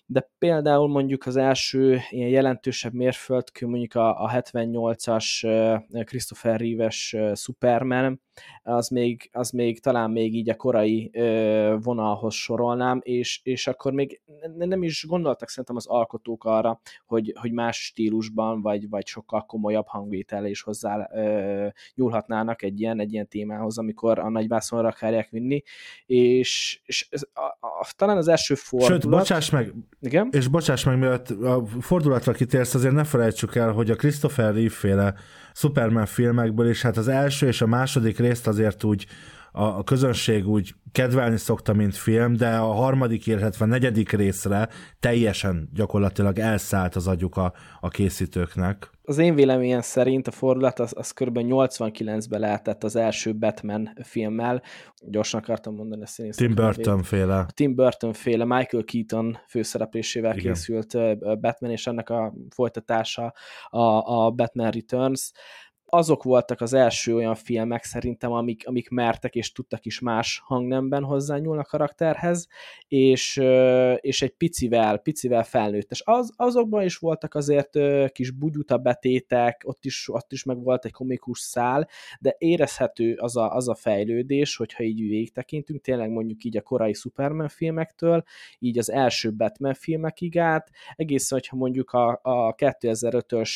[0.07, 5.47] de például mondjuk az első ilyen jelentősebb mérföldkő, mondjuk a, a 78-as
[6.05, 8.21] Christopher Reeves Superman,
[8.63, 13.93] az még, az még talán még így a korai ö, vonalhoz sorolnám, és, és akkor
[13.93, 14.21] még
[14.57, 19.87] nem is gondoltak szerintem az alkotók arra, hogy, hogy más stílusban, vagy, vagy sokkal komolyabb
[19.87, 25.63] hangvétel és hozzá ö, nyúlhatnának egy ilyen, egy ilyen témához, amikor a nagyvászonra akarják vinni,
[26.07, 29.03] és, és ez, a, a, talán az első fordulat...
[29.03, 30.29] Sőt, bocsáss meg, Igen?
[30.31, 34.71] és bocsáss meg, mert a fordulatra kitérsz, azért ne felejtsük el, hogy a Christopher Reeve
[34.71, 35.15] féle
[35.55, 39.07] Superman filmekből is, hát az első és a második részt azért úgy
[39.53, 44.69] a, közönség úgy kedvelni szokta, mint film, de a harmadik, illetve negyedik részre
[45.01, 48.91] teljesen gyakorlatilag elszállt az agyuk a, a készítőknek.
[49.05, 51.39] Az én véleményem szerint a fordulat az, az kb.
[51.43, 54.63] 89-ben lehetett az első Batman filmmel.
[55.07, 56.37] Gyorsan akartam mondani a színész.
[56.37, 57.47] Tim Burton féle.
[57.55, 60.53] Tim Burton féle, Michael Keaton főszereplésével Igen.
[60.53, 60.97] készült
[61.41, 63.35] Batman, és ennek a folytatása
[63.69, 63.79] a,
[64.25, 65.33] a Batman Returns
[65.95, 71.05] azok voltak az első olyan filmek szerintem, amik, amik mertek és tudtak is más hangnemben
[71.05, 72.49] hozzányúlni a karakterhez,
[72.89, 73.37] és,
[73.97, 75.91] és egy picivel, picivel felnőtt.
[75.91, 77.79] És az, azokban is voltak azért
[78.13, 81.89] kis bugyuta betétek, ott is, ott is meg volt egy komikus szál,
[82.21, 86.93] de érezhető az a, az a fejlődés, hogyha így végtekintünk, tényleg mondjuk így a korai
[86.93, 88.23] Superman filmektől,
[88.59, 93.51] így az első Batman filmekig át, egészen, hogyha mondjuk a, a 2005-ös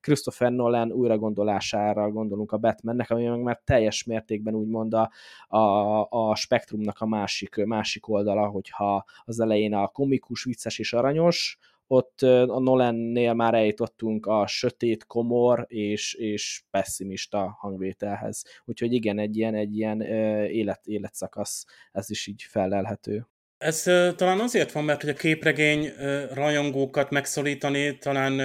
[0.00, 5.10] Christopher Nolan újra gondol gondolására gondolunk a Batmannek, ami meg már teljes mértékben úgymond a,
[5.56, 11.58] a, a spektrumnak a másik, másik oldala, hogyha az elején a komikus, vicces és aranyos,
[11.86, 18.44] ott a Nolannél már eljutottunk a sötét, komor és, és pessimista hangvételhez.
[18.64, 20.00] Úgyhogy igen, egy ilyen, egy ilyen
[20.46, 23.26] élet, életszakasz, ez is így felelhető.
[23.58, 23.82] Ez
[24.16, 25.88] talán azért van, mert hogy a képregény
[26.34, 28.40] rajongókat megszólítani talán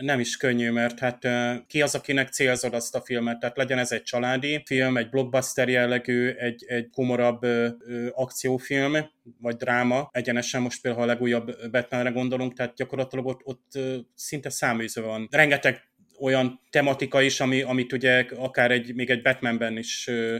[0.00, 1.28] nem is könnyű, mert hát
[1.66, 5.68] ki az, akinek célzod azt a filmet, tehát legyen ez egy családi film, egy blockbuster
[5.68, 7.68] jellegű, egy, egy komorabb ö,
[8.12, 8.96] akciófilm,
[9.40, 13.78] vagy dráma, egyenesen most például a legújabb Batmanre gondolunk, tehát gyakorlatilag ott, ott
[14.14, 15.28] szinte száműző van.
[15.30, 15.82] Rengeteg
[16.20, 20.38] olyan tematika is, ami, amit ugye akár egy, még egy Batmanben is ö,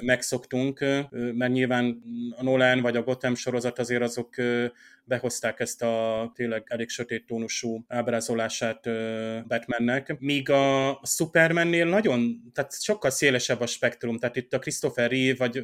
[0.00, 2.02] megszoktunk, mert nyilván
[2.36, 4.34] a Nolan vagy a Gotham sorozat azért azok
[5.04, 8.88] behozták ezt a tényleg elég sötét tónusú ábrázolását
[9.46, 15.34] Batmannek, míg a Supermannél nagyon, tehát sokkal szélesebb a spektrum, tehát itt a Christopher Reeve
[15.38, 15.62] vagy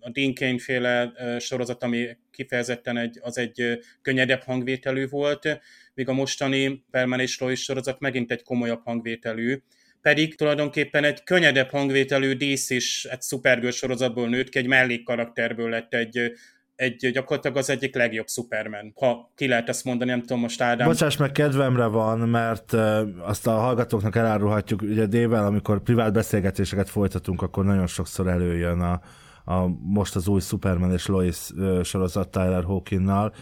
[0.00, 5.60] a Dean Cain féle sorozat, ami kifejezetten egy, az egy könnyedebb hangvételű volt,
[5.94, 9.62] míg a mostani Perman és Lois sorozat megint egy komolyabb hangvételű,
[10.04, 15.94] pedig tulajdonképpen egy könnyedebb hangvételű dísz is egy Supergirl sorozatból nőtt ki, egy mellékkarakterből lett
[15.94, 16.32] egy,
[16.76, 18.92] egy gyakorlatilag az egyik legjobb Superman.
[18.94, 20.88] Ha ki lehet ezt mondani, nem tudom most Ádám.
[20.88, 22.72] Bocsáss meg, kedvemre van, mert
[23.18, 29.00] azt a hallgatóknak elárulhatjuk, ugye dével, amikor privát beszélgetéseket folytatunk, akkor nagyon sokszor előjön a,
[29.44, 31.50] a most az új Superman és Lois
[31.82, 33.34] sorozat Tyler Hawkinnal.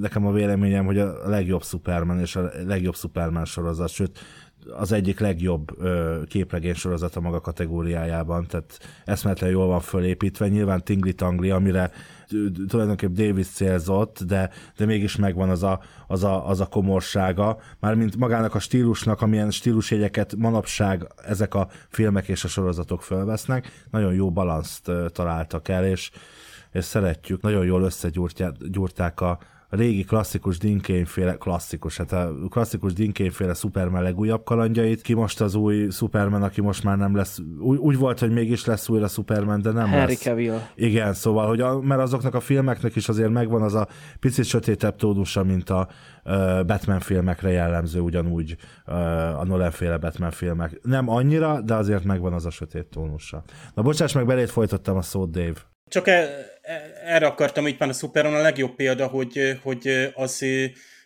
[0.00, 4.18] Nekem a véleményem, hogy a legjobb Superman és a legjobb Superman sorozat, sőt,
[4.76, 5.70] az egyik legjobb
[6.28, 11.90] képregény sorozata maga kategóriájában, tehát eszmetlen jól van fölépítve, nyilván Tingli Tangli, amire
[12.68, 18.16] tulajdonképp Davis célzott, de, de mégis megvan az a, az, a, az a komorsága, mármint
[18.16, 24.30] magának a stílusnak, amilyen stílusjegyeket manapság ezek a filmek és a sorozatok fölvesznek, nagyon jó
[24.30, 26.10] balanszt találtak el, és,
[26.72, 29.38] és szeretjük, nagyon jól összegyúrták a, a
[29.68, 35.90] régi klasszikus Dinkényféle, klasszikus, hát a klasszikus Dinkényféle Superman legújabb kalandjait, ki most az új
[35.90, 39.70] Superman, aki most már nem lesz, úgy, úgy volt, hogy mégis lesz újra Superman, de
[39.70, 40.22] nem Harry lesz.
[40.22, 40.58] Cavill.
[40.74, 43.88] Igen, szóval, hogy a, mert azoknak a filmeknek is azért megvan az a
[44.20, 45.88] picit sötétebb tónusa, mint a
[46.24, 50.78] uh, Batman filmekre jellemző, ugyanúgy uh, a Nolan féle Batman filmek.
[50.82, 53.42] Nem annyira, de azért megvan az a sötét tónusa.
[53.74, 55.60] Na bocsáss meg, belét folytattam a szót, Dave.
[55.88, 56.28] Csak e,
[57.08, 60.44] erre akartam, itt van a Superon a legjobb példa, hogy, hogy az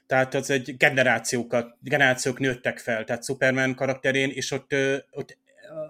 [0.06, 4.74] tehát az egy generációkat, generációk nőttek fel, tehát Superman karakterén, és ott,
[5.10, 5.38] ott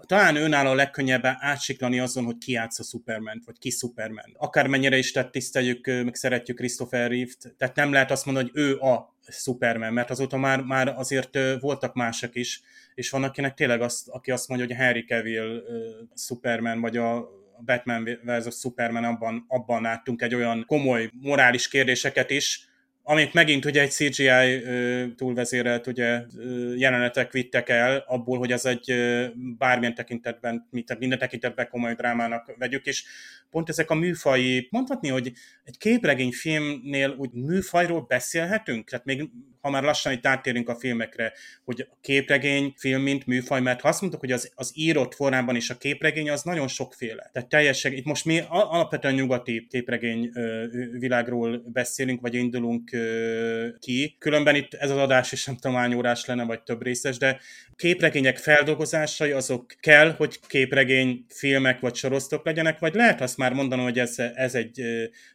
[0.07, 4.35] talán önálló a legkönnyebb átsiklani azon, hogy ki játsz a Superman, vagy ki Superman.
[4.37, 8.77] Akármennyire is tehát tiszteljük, meg szeretjük Christopher Reeve-t, tehát nem lehet azt mondani, hogy ő
[8.77, 12.63] a Superman, mert azóta már, már azért voltak mások is,
[12.95, 15.65] és van akinek tényleg azt, aki azt mondja, hogy a Harry Cavill uh,
[16.15, 17.29] Superman, vagy a
[17.65, 18.59] Batman vs.
[18.59, 22.71] Superman, abban, abban láttunk egy olyan komoly morális kérdéseket is,
[23.05, 24.63] amit megint ugye egy CGI
[25.17, 26.23] túlvezérelt ugye,
[26.77, 28.95] jelenetek vittek el abból, hogy ez egy
[29.59, 33.05] bármilyen tekintetben, minden tekintetben komoly drámának vegyük, és
[33.51, 35.33] pont ezek a műfai, mondhatni, hogy
[35.65, 38.89] egy képregényfilmnél úgy műfajról beszélhetünk?
[38.89, 39.31] Tehát még
[39.63, 41.33] ha már lassan itt áttérünk a filmekre,
[41.65, 45.57] hogy a képregény film, mint műfaj, mert ha azt mondtuk, hogy az, az írott formában
[45.57, 47.31] is a képregény, az nagyon sokféle.
[47.33, 50.31] Tehát teljesen, itt most mi alapvetően nyugati képregény
[50.99, 52.91] világról beszélünk, vagy indulunk
[53.79, 54.17] ki.
[54.19, 55.81] Különben itt ez az adás is nem tudom
[56.27, 57.41] lenne, vagy több részes, de
[57.77, 63.85] képregények feldolgozásai azok kell, hogy képregény filmek vagy sorosztok legyenek, vagy lehet azt már mondanom,
[63.85, 64.83] hogy ez, ez egy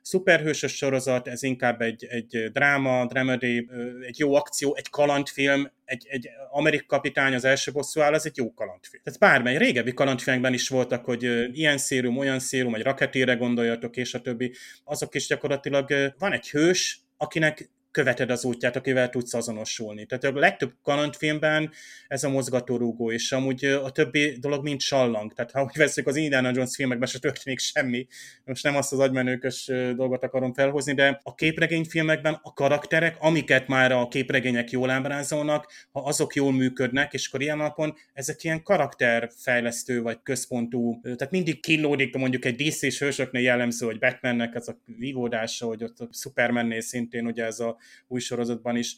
[0.01, 3.69] szuperhősös sorozat, ez inkább egy, egy dráma, dramedy,
[4.07, 8.37] egy jó akció, egy kalandfilm, egy, egy amerik kapitány az első bosszú áll, az egy
[8.37, 9.03] jó kalandfilm.
[9.03, 11.23] Tehát bármely régebbi kalandfilmekben is voltak, hogy
[11.57, 14.53] ilyen szérum, olyan szérum, egy raketére gondoljatok, és a többi.
[14.83, 20.05] Azok is gyakorlatilag van egy hős, akinek követed az útját, akivel tudsz azonosulni.
[20.05, 21.71] Tehát a legtöbb kalandfilmben
[22.07, 25.33] ez a mozgatórugó, és amúgy a többi dolog mind sallang.
[25.33, 28.07] Tehát ha úgy veszük, az Indiana Jones filmekben se történik semmi.
[28.43, 33.91] Most nem azt az agymenőkös dolgot akarom felhozni, de a képregényfilmekben a karakterek, amiket már
[33.91, 40.01] a képregények jól ábrázolnak, ha azok jól működnek, és akkor ilyen alapon ezek ilyen karakterfejlesztő
[40.01, 45.65] vagy központú, tehát mindig kínlódik mondjuk egy DC-s hősöknél jellemző, hogy Batmannek ez a vívódása,
[45.65, 47.76] hogy ott a Supermannél szintén ugye ez a
[48.07, 48.95] új sorozatban is.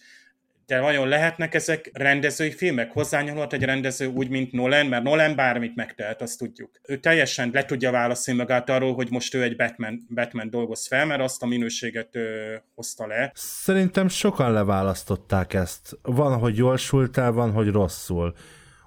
[0.65, 2.91] De vajon lehetnek ezek rendezői filmek?
[2.91, 6.71] Hozzányúlhat egy rendező úgy, mint Nolan, mert Nolan bármit megtehet, azt tudjuk.
[6.87, 11.05] Ő teljesen le tudja válaszolni magát arról, hogy most ő egy Batman, Batman dolgoz fel,
[11.05, 13.31] mert azt a minőséget ö, hozta le.
[13.33, 15.97] Szerintem sokan leválasztották ezt.
[16.01, 18.33] Van, hogy jól sultál, van, hogy rosszul.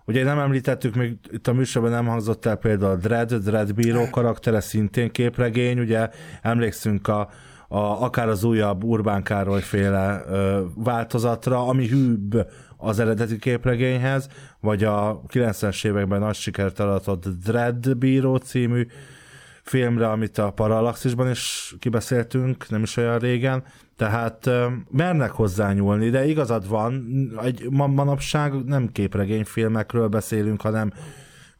[0.05, 4.11] Ugye nem említettük, még itt a műsorban nem hangzott el például a Dread, Dread bíró
[4.11, 6.09] karaktere szintén képregény, ugye
[6.43, 7.31] emlékszünk a
[7.73, 14.29] a, akár az újabb Urbán Károly féle ö, változatra, ami hűbb az eredeti képregényhez,
[14.61, 18.87] vagy a 90-es években nagy sikert aratott Dread Bíró című
[19.63, 23.65] filmre, amit a Parallaxisban is kibeszéltünk, nem is olyan régen,
[23.97, 27.05] tehát ö, mernek hozzányúlni, de igazad van,
[27.43, 30.93] egy manapság nem képregényfilmekről beszélünk, hanem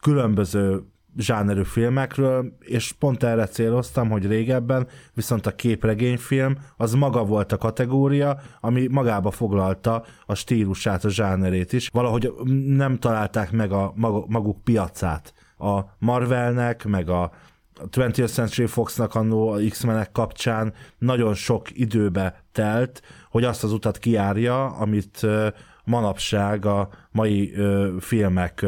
[0.01, 0.83] különböző
[1.17, 7.57] zsánerű filmekről, és pont erre céloztam, hogy régebben viszont a képregényfilm az maga volt a
[7.57, 11.89] kategória, ami magába foglalta a stílusát, a zsánerét is.
[11.93, 12.33] Valahogy
[12.65, 13.93] nem találták meg a
[14.27, 17.31] maguk piacát a Marvelnek, meg a
[17.91, 23.97] 20th Century Foxnak annó a X-menek kapcsán nagyon sok időbe telt, hogy azt az utat
[23.97, 25.27] kiárja, amit
[25.83, 27.53] manapság a mai
[27.99, 28.65] filmek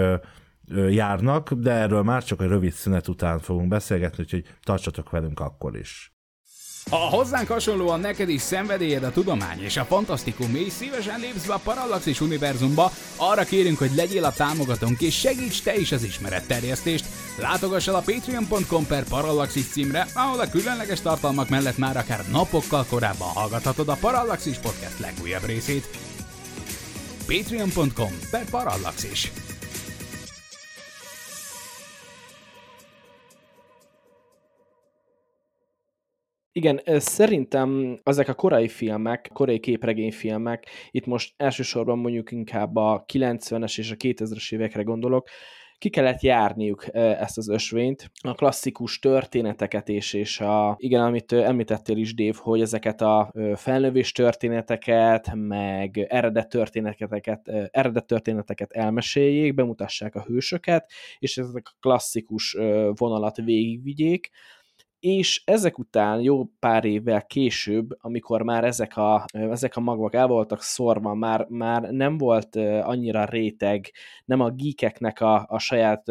[0.90, 5.78] járnak, de erről már csak a rövid szünet után fogunk beszélgetni, úgyhogy tartsatok velünk akkor
[5.78, 6.16] is.
[6.90, 11.54] Ha hozzánk hasonlóan neked is szenvedélyed a tudomány és a fantasztikum, és szívesen lépsz be
[11.54, 17.06] a Parallaxis univerzumba, arra kérünk, hogy legyél a támogatónk és segíts te is az ismeretterjesztést.
[17.40, 22.86] Látogass el a patreon.com per Parallaxis címre, ahol a különleges tartalmak mellett már akár napokkal
[22.90, 25.90] korábban hallgathatod a Parallaxis podcast legújabb részét.
[27.28, 29.32] patreon.com per Parallaxis.
[36.58, 43.78] Igen, szerintem ezek a korai filmek, korai képregényfilmek, itt most elsősorban mondjuk inkább a 90-es
[43.78, 45.28] és a 2000-es évekre gondolok,
[45.78, 51.98] ki kellett járniuk ezt az ösvényt, a klasszikus történeteket és, és a, igen, amit említettél
[51.98, 60.24] is, Dave, hogy ezeket a felnövés történeteket, meg eredet történeteket, eredet történeteket elmeséljék, bemutassák a
[60.24, 62.58] hősöket, és ezek a klasszikus
[62.94, 64.30] vonalat végigvigyék,
[65.00, 70.28] és ezek után jó pár évvel később, amikor már ezek a, ezek a magvak el
[70.28, 73.92] voltak szorva, már, már nem volt annyira réteg,
[74.26, 76.04] nem a geekeknek a, a saját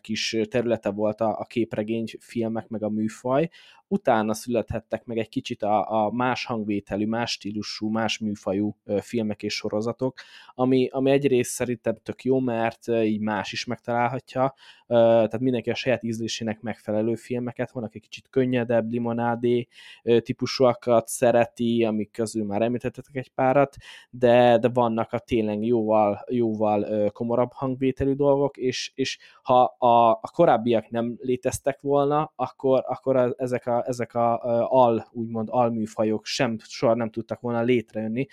[0.00, 3.48] kis területe volt a, a képregény filmek, meg a műfaj,
[3.92, 9.54] utána születhettek meg egy kicsit a, a más hangvételű, más stílusú, más műfajú filmek és
[9.54, 10.18] sorozatok,
[10.54, 14.54] ami, ami egyrészt szerintem tök jó, mert így más is megtalálhatja,
[14.86, 19.68] tehát mindenki a saját ízlésének megfelelő filmeket, vannak egy kicsit könnyedebb, limonádé
[20.02, 23.76] típusúakat szereti, amik közül már említettetek egy párat,
[24.10, 30.30] de, de vannak a tényleg jóval, jóval komorabb hangvételű dolgok, és, és ha a, a
[30.34, 34.38] korábbiak nem léteztek volna, akkor, akkor ezek a ezek a
[34.70, 38.26] al, úgymond alműfajok sem soha nem tudtak volna létrejönni,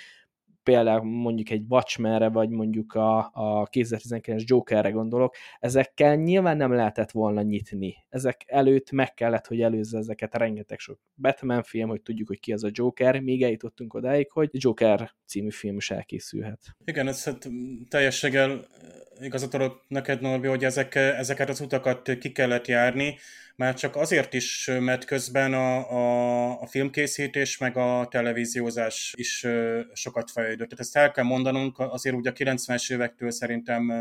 [0.63, 7.12] például mondjuk egy Watchmenre, vagy mondjuk a, a 2019 Jokerre gondolok, ezekkel nyilván nem lehetett
[7.12, 7.95] volna nyitni.
[8.09, 12.53] Ezek előtt meg kellett, hogy előzze ezeket rengeteg sok Batman film, hogy tudjuk, hogy ki
[12.53, 16.59] az a Joker, még eljutottunk odáig, hogy Joker című film is elkészülhet.
[16.85, 17.49] Igen, ez hát
[17.88, 18.65] teljességgel
[19.21, 23.17] igazat adok neked, Norbi, hogy ezek, ezeket az utakat ki kellett járni,
[23.60, 29.48] már csak azért is, mert közben a, a, a filmkészítés meg a televíziózás is
[29.93, 30.69] sokat fejlődött.
[30.69, 33.91] Tehát ezt el kell mondanunk, azért ugye a 90-es évektől szerintem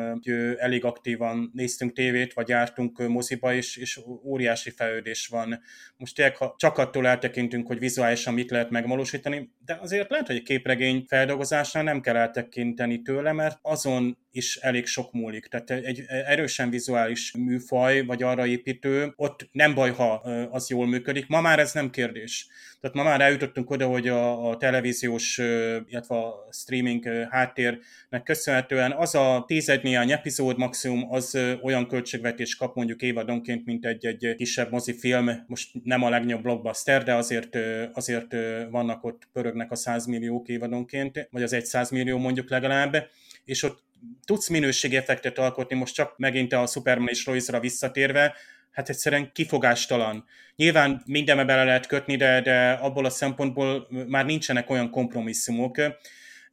[0.59, 5.61] elég aktívan néztünk tévét, vagy jártunk moziba, és, és óriási fejlődés van.
[5.97, 10.36] Most tényleg, ha csak attól eltekintünk, hogy vizuálisan mit lehet megvalósítani, de azért lehet, hogy
[10.36, 15.47] egy képregény feldolgozásnál nem kell eltekinteni tőle, mert azon is elég sok múlik.
[15.47, 20.12] Tehát egy erősen vizuális műfaj, vagy arra építő, ott nem baj, ha
[20.51, 21.26] az jól működik.
[21.26, 22.49] Ma már ez nem kérdés.
[22.80, 25.39] Tehát ma már eljutottunk oda, hogy a, a televíziós,
[25.86, 32.74] illetve a streaming háttérnek köszönhetően az a tízed néhány epizód maximum az olyan költségvetés kap
[32.74, 37.59] mondjuk évadonként, mint egy, egy kisebb mozifilm, most nem a legnagyobb blockbuster, de azért,
[37.93, 38.34] azért
[38.70, 43.09] vannak ott pörögnek a 100 milliók évadonként, vagy az egy 100 millió mondjuk legalább,
[43.45, 43.86] és ott
[44.24, 48.34] tudsz minőségi effektet alkotni, most csak megint a Superman és Lois-ra visszatérve,
[48.70, 50.24] hát egyszerűen kifogástalan.
[50.57, 55.76] Nyilván mindenbe bele lehet kötni, de, de abból a szempontból már nincsenek olyan kompromisszumok,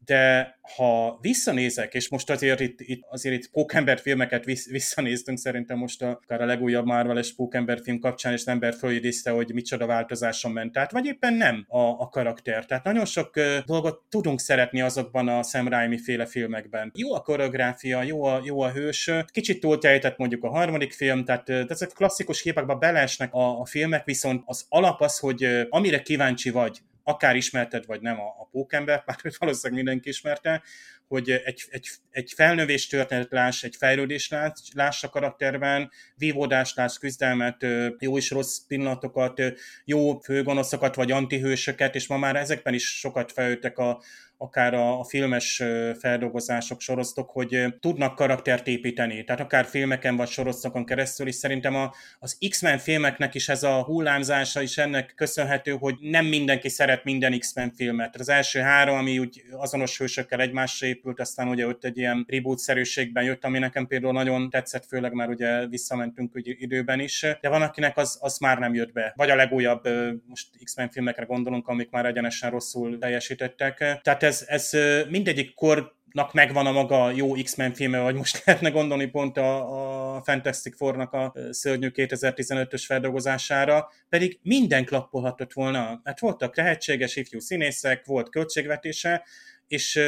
[0.05, 6.01] de ha visszanézek, és most azért itt, itt, azért itt Pókember filmeket visszanéztünk, szerintem most
[6.01, 10.77] a, akár a legújabb Marvel-es Pókember film kapcsán, és ember fölidézte, hogy micsoda változáson ment
[10.77, 12.65] át, vagy éppen nem a, a karakter.
[12.65, 16.91] Tehát nagyon sok uh, dolgot tudunk szeretni azokban a Sam Raimi féle filmekben.
[16.95, 21.49] Jó a koreográfia, jó a, jó a hős, kicsit túltejtett mondjuk a harmadik film, tehát
[21.49, 26.01] uh, ezek klasszikus képekbe beleesnek a, a filmek, viszont az alap az, hogy uh, amire
[26.01, 30.63] kíváncsi vagy, akár ismerted, vagy nem a, a pókember, bár valószínűleg mindenki ismerte,
[31.07, 36.97] hogy egy, egy, egy felnövés történet láss, egy fejlődés láss, láss a karakterben, vívódást láss,
[36.97, 37.65] küzdelmet,
[37.99, 39.41] jó és rossz pillanatokat,
[39.85, 44.01] jó főgonoszokat vagy antihősöket, és ma már ezekben is sokat fejlődtek a,
[44.37, 45.63] akár a, a filmes
[45.99, 51.93] feldolgozások, sorosztok, hogy tudnak karaktert építeni, tehát akár filmeken vagy sorozatokon keresztül, és szerintem a,
[52.19, 57.39] az X-Men filmeknek is ez a hullámzása is ennek köszönhető, hogy nem mindenki szeret minden
[57.39, 58.15] X-Men filmet.
[58.15, 63.23] Az első három, ami úgy azonos hősökkel egymásra épült, aztán ugye ott egy ilyen reboot-szerűségben
[63.23, 67.61] jött, ami nekem például nagyon tetszett, főleg már ugye visszamentünk ugye időben is, de van,
[67.61, 69.13] akinek az, az már nem jött be.
[69.15, 69.87] Vagy a legújabb,
[70.25, 73.77] most X-Men filmekre gondolunk, amik már egyenesen rosszul teljesítettek.
[73.77, 74.69] Tehát ez, ez
[75.09, 75.93] mindegyik kor
[76.31, 81.13] megvan a maga jó X-Men filme, vagy most lehetne gondolni pont a, a Fantastic Four-nak
[81.13, 86.01] a szörnyű 2015-ös feldolgozására, pedig minden klappolhatott volna.
[86.03, 89.23] Hát voltak lehetséges ifjú színészek, volt költségvetése,
[89.67, 89.99] és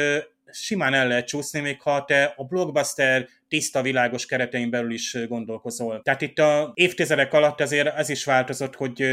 [0.52, 6.02] simán el lehet csúszni, még ha te a blockbuster tiszta, világos keretein belül is gondolkozol.
[6.02, 9.04] Tehát itt a évtizedek alatt azért ez is változott, hogy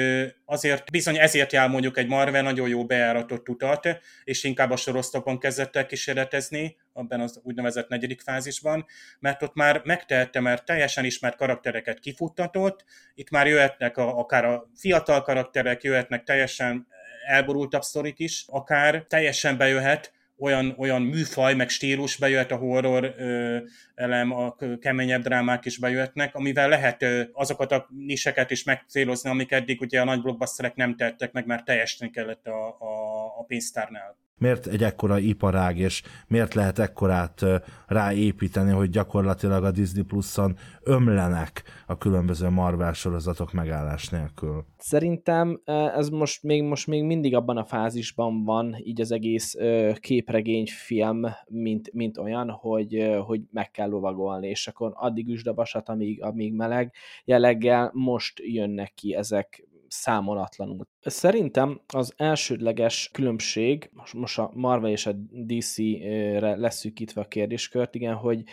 [0.45, 5.39] azért bizony ezért jár mondjuk egy Marvel nagyon jó bejáratott utat, és inkább a sorosztokon
[5.39, 8.85] kezdett el kísérletezni, abban az úgynevezett negyedik fázisban,
[9.19, 14.69] mert ott már megtehette, mert teljesen ismert karaktereket kifuttatott, itt már jöhetnek a, akár a
[14.75, 16.87] fiatal karakterek, jöhetnek teljesen
[17.25, 23.57] elborultabb sztorik is, akár teljesen bejöhet olyan, olyan műfaj, meg stílus bejöhet a horror ö,
[23.95, 29.51] elem, a keményebb drámák is bejöhetnek, amivel lehet ö, azokat a niseket is megcélozni, amik
[29.51, 34.24] eddig ugye a nagy blockbusterek nem tettek meg, mert teljesen kellett a, a, a pénztárnál.
[34.37, 37.45] Miért egy ekkora iparág, és miért lehet ekkorát
[37.87, 44.65] ráépíteni, hogy gyakorlatilag a Disney Plus-on ömlenek a különböző Marvel sorozatok megállás nélkül?
[44.77, 45.61] Szerintem
[45.95, 49.55] ez most még, most még mindig abban a fázisban van, így az egész
[49.99, 55.89] képregényfilm, mint, mint olyan, hogy, hogy meg kell lovagolni, és akkor addig üsd a vasat,
[55.89, 56.93] amíg, amíg meleg
[57.25, 59.67] jelleggel most jönnek ki ezek
[60.01, 60.87] számolatlanul.
[60.99, 68.43] Szerintem az elsődleges különbség, most a Marvel és a DC-re leszűkítve a kérdéskört, igen, hogy,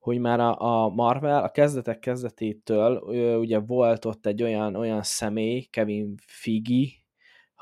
[0.00, 2.96] hogy már a, a Marvel a kezdetek kezdetétől
[3.38, 7.01] ugye volt ott egy olyan, olyan személy, Kevin Feige,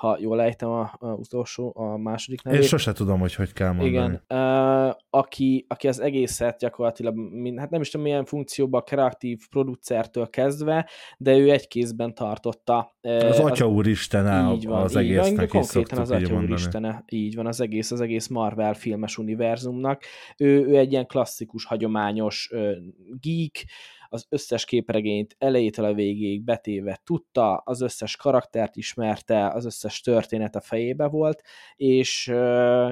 [0.00, 2.60] ha jól ejtem a, a utolsó, a második nevét.
[2.60, 3.88] Én sose tudom, hogy hogy kell mondani.
[3.88, 9.38] Igen, uh, aki, aki az egészet gyakorlatilag, mind, hát nem is tudom milyen funkcióban, kreatív
[9.50, 10.88] producertől kezdve,
[11.18, 12.96] de ő egy kézben tartotta.
[13.02, 17.34] Uh, az Atya Úristen így van, az így egésznek van, konkrétan az Atya Úristene, így
[17.34, 20.02] van, az egész, az egész Marvel filmes univerzumnak.
[20.36, 22.72] Ő, ő egy ilyen klasszikus, hagyományos uh,
[23.20, 23.66] geek,
[24.12, 30.56] az összes képregényt elejétől a végéig betéve tudta, az összes karaktert ismerte, az összes történet
[30.56, 31.42] a fejébe volt,
[31.76, 32.26] és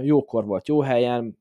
[0.03, 1.39] jókor volt jó helyen,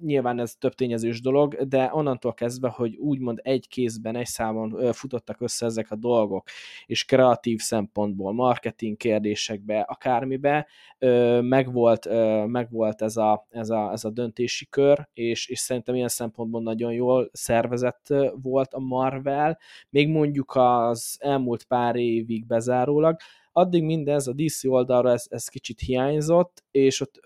[0.00, 5.40] nyilván ez több tényezős dolog, de onnantól kezdve, hogy úgymond egy kézben, egy számon futottak
[5.40, 6.48] össze ezek a dolgok,
[6.86, 10.66] és kreatív szempontból, marketing kérdésekbe, akármibe,
[11.40, 12.08] megvolt,
[12.46, 16.92] megvolt ez, a, ez, a, ez a döntési kör, és, és szerintem ilyen szempontból nagyon
[16.92, 19.58] jól szervezett volt a Marvel,
[19.90, 23.16] még mondjuk az elmúlt pár évig bezárólag,
[23.52, 27.20] addig mindez a DC oldalra ez, ez kicsit hiányzott, és ott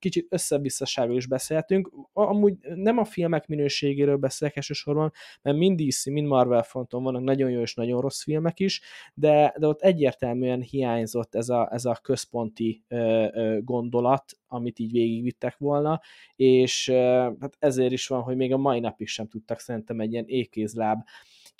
[0.00, 1.90] kicsit összebisszaságról is beszéltünk.
[2.12, 7.50] Amúgy nem a filmek minőségéről beszélek elsősorban, mert mind DC, mind Marvel fronton vannak nagyon
[7.50, 8.80] jó és nagyon rossz filmek is,
[9.14, 14.92] de, de ott egyértelműen hiányzott ez a, ez a központi ö, ö, gondolat, amit így
[14.92, 16.00] végigvittek volna,
[16.36, 20.12] és ö, hát ezért is van, hogy még a mai napig sem tudtak szerintem egy
[20.12, 21.02] ilyen ékézláb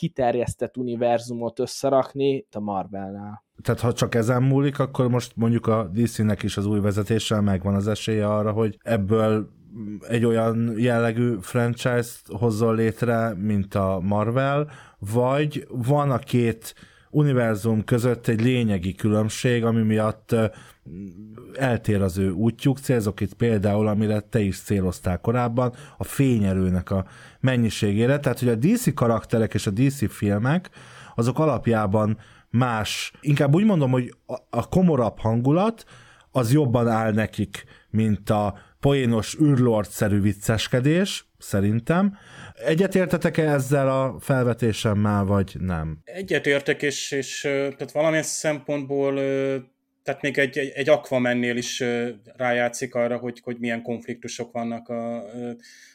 [0.00, 3.44] kiterjesztett univerzumot összerakni a Marvelnál.
[3.62, 7.74] Tehát ha csak ezen múlik, akkor most mondjuk a DC-nek is az új vezetéssel megvan
[7.74, 9.48] az esélye arra, hogy ebből
[10.08, 16.74] egy olyan jellegű franchise-t hozzon létre, mint a Marvel, vagy van a két
[17.10, 20.34] univerzum között egy lényegi különbség, ami miatt
[21.54, 27.06] eltér az ő útjuk, célzok itt például, amire te is céloztál korábban, a fényerőnek a
[27.40, 30.70] mennyiségére, tehát hogy a DC karakterek és a DC filmek,
[31.14, 32.18] azok alapjában
[32.50, 34.14] más, inkább úgy mondom, hogy
[34.50, 35.84] a komorabb hangulat
[36.30, 42.16] az jobban áll nekik, mint a poénos űrlordszerű vicceskedés, szerintem.
[42.54, 45.98] Egyetértetek-e ezzel a felvetésemmel, vagy nem?
[46.04, 49.20] Egyetértek, és, és tehát valamilyen szempontból
[50.02, 51.84] tehát még egy, egy, egy Aquamennél is
[52.36, 55.24] rájátszik arra, hogy, hogy milyen konfliktusok vannak a,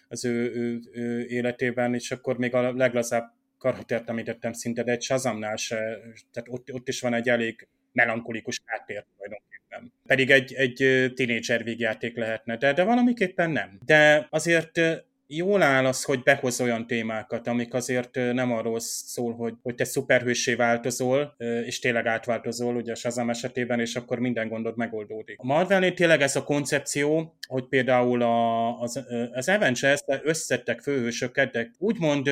[0.08, 5.02] az ő, ő, ő életében, és akkor még a leglazább karaktert említettem szinte, de egy
[5.02, 5.78] Shazamnál se,
[6.32, 9.94] tehát ott, ott is van egy elég melankolikus háttér tulajdonképpen.
[10.06, 13.80] Pedig egy, egy tínédzser végjáték lehetne, de, de valamiképpen nem.
[13.86, 14.82] De azért
[15.28, 19.84] jól áll az, hogy behoz olyan témákat, amik azért nem arról szól, hogy, hogy te
[19.84, 25.40] szuperhősé változol, és tényleg átváltozol, ugye a Shazam esetében, és akkor minden gondod megoldódik.
[25.40, 31.72] A Marvelnél tényleg ez a koncepció, hogy például a, az, az Avengers összettek főhősöket, de
[31.78, 32.30] úgymond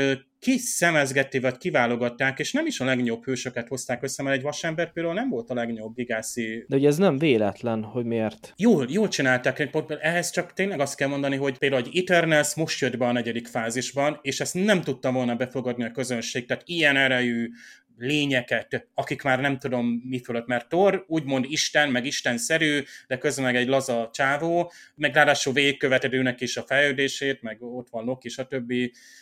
[0.51, 5.15] szemezgették, vagy kiválogatták, és nem is a legnagyobb hősöket hozták össze, mert egy vasember például
[5.15, 6.65] nem volt a legnagyobb igászi.
[6.67, 8.53] De ugye ez nem véletlen, hogy miért.
[8.57, 9.69] Jól, jól csinálták,
[10.01, 13.47] ehhez csak tényleg azt kell mondani, hogy például egy Eternals most jött be a negyedik
[13.47, 17.49] fázisban, és ezt nem tudta volna befogadni a közönség, tehát ilyen erejű,
[17.97, 23.45] lényeket, akik már nem tudom mi fölött, mert Thor úgymond Isten, meg Isten-szerű, de közben
[23.45, 28.73] meg egy laza csávó, meg ráadásul végigkövetedőnek is a fejlődését, meg ott van Loki, stb.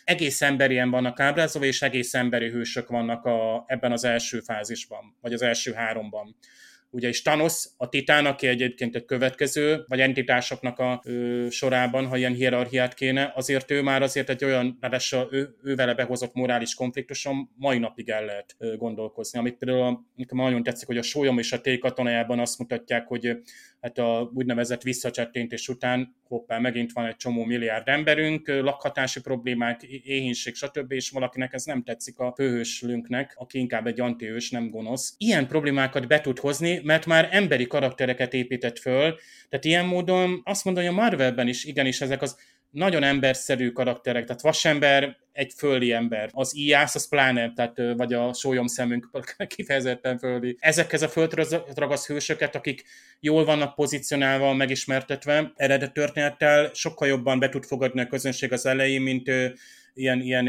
[0.03, 5.33] Egész emberien vannak ábrázolva, és egész emberi hősök vannak a, ebben az első fázisban, vagy
[5.33, 6.35] az első háromban
[6.91, 12.17] ugye is Thanos, a titán, aki egyébként egy következő, vagy entitásoknak a ö, sorában, ha
[12.17, 16.73] ilyen hierarchiát kéne, azért ő már azért egy olyan, ráadásul ő, ő vele behozott morális
[16.73, 19.39] konfliktuson mai napig el lehet ö, gondolkozni.
[19.39, 23.37] Amit például nagyon tetszik, hogy a sólyom és a T katonájában azt mutatják, hogy
[23.81, 30.55] hát a úgynevezett visszacsettintés után hoppá, megint van egy csomó milliárd emberünk, lakhatási problémák, éhínség,
[30.55, 35.13] stb., és valakinek ez nem tetszik a főhőslünknek, aki inkább egy antiős, nem gonosz.
[35.17, 39.15] Ilyen problémákat be tud hozni, mert már emberi karaktereket épített föl,
[39.49, 42.37] tehát ilyen módon azt mondom, hogy a Marvelben is igenis ezek az
[42.71, 46.29] nagyon emberszerű karakterek, tehát vasember, egy földi ember.
[46.31, 49.09] Az IASZ, az pláne, tehát, vagy a sólyom szemünk
[49.55, 50.57] kifejezetten földi.
[50.59, 52.83] Ezekhez a földragasz hősöket, akik
[53.19, 59.01] jól vannak pozícionálva, megismertetve, eredet történettel sokkal jobban be tud fogadni a közönség az elején,
[59.01, 59.31] mint
[59.93, 60.47] ilyen, ilyen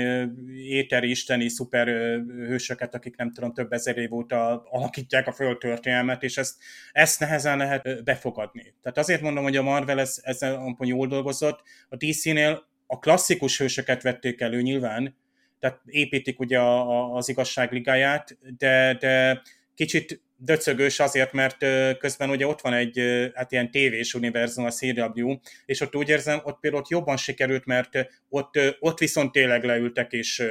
[0.56, 1.86] éteri, isteni szuper
[2.26, 6.56] hősöket, akik nem tudom, több ezer év óta alakítják a földtörténelmet, és ezt,
[6.92, 8.74] ezt nehezen lehet befogadni.
[8.82, 11.60] Tehát azért mondom, hogy a Marvel ez, ezzel pont jól dolgozott.
[11.88, 15.16] A DC-nél a klasszikus hősöket vették elő nyilván,
[15.58, 19.42] tehát építik ugye a, a, az igazság ligáját, de, de
[19.74, 21.56] kicsit döcögős azért, mert
[21.98, 23.00] közben ugye ott van egy
[23.34, 25.34] hát ilyen tévés univerzum, a CW,
[25.66, 30.42] és ott úgy érzem, ott például jobban sikerült, mert ott, ott viszont tényleg leültek, és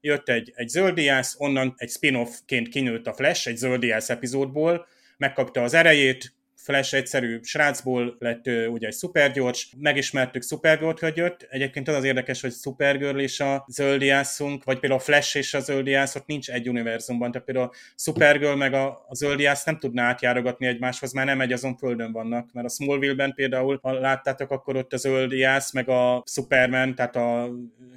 [0.00, 5.74] jött egy, egy zöldiász, onnan egy spin-offként kinőtt a Flash egy zöldiász epizódból, megkapta az
[5.74, 11.46] erejét, Flash egyszerű srácból lett ugye egy szupergyors, megismertük Supergirl, hogy jött.
[11.50, 15.60] Egyébként az az érdekes, hogy Supergirl és a zöldiászunk, vagy például a Flash és a
[15.60, 20.08] zöldiász ott nincs egy univerzumban, tehát például a Supergirl meg a, a zöldiász nem tudná
[20.08, 24.76] átjárogatni egymáshoz, már nem egy azon földön vannak, mert a Smallville-ben például, ha láttátok, akkor
[24.76, 27.50] ott a zöldiász meg a Superman, tehát a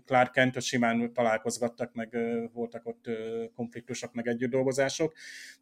[0.05, 2.17] Clark Kent, ott simán találkozgattak, meg
[2.53, 3.05] voltak ott
[3.55, 5.13] konfliktusok, meg együtt dolgozások.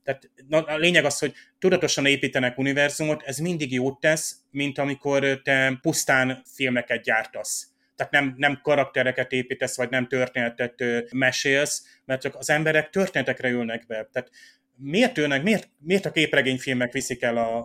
[0.03, 2.89] Tehát na, a lényeg az, hogy tudatosan építenek univerzumot,
[3.25, 7.71] ez mindig jót tesz, mint amikor te pusztán filmeket gyártasz
[8.01, 13.85] tehát nem, nem karaktereket építesz, vagy nem történetet mesélsz, mert csak az emberek történetekre ülnek
[13.87, 14.09] be.
[14.11, 14.31] Tehát
[14.75, 17.57] miért ülnek, miért, miért a képregényfilmek viszik el a,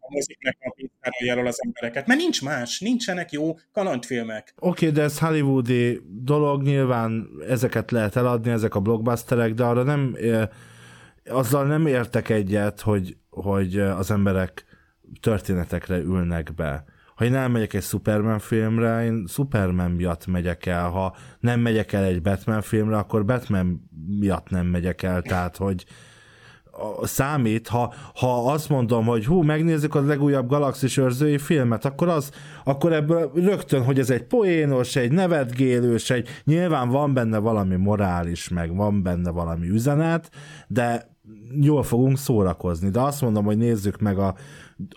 [0.00, 2.06] a moziknek a pintára az embereket?
[2.06, 4.54] Mert nincs más, nincsenek jó kalandfilmek.
[4.56, 9.82] Oké, okay, de ez hollywoodi dolog, nyilván ezeket lehet eladni, ezek a blockbusterek, de arra
[9.82, 10.16] nem,
[11.24, 14.73] azzal nem értek egyet, hogy, hogy az emberek
[15.20, 16.84] történetekre ülnek be.
[17.14, 20.88] Ha én elmegyek egy Superman filmre, én Superman miatt megyek el.
[20.88, 25.22] Ha nem megyek el egy Batman filmre, akkor Batman miatt nem megyek el.
[25.22, 25.84] Tehát, hogy
[27.02, 32.30] számít, ha, ha azt mondom, hogy hú, megnézzük a legújabb galaxis őrzői filmet, akkor az,
[32.64, 38.48] akkor ebből rögtön, hogy ez egy poénos, egy nevetgélős, egy nyilván van benne valami morális,
[38.48, 40.30] meg van benne valami üzenet,
[40.68, 41.12] de
[41.60, 42.88] jól fogunk szórakozni.
[42.88, 44.34] De azt mondom, hogy nézzük meg a,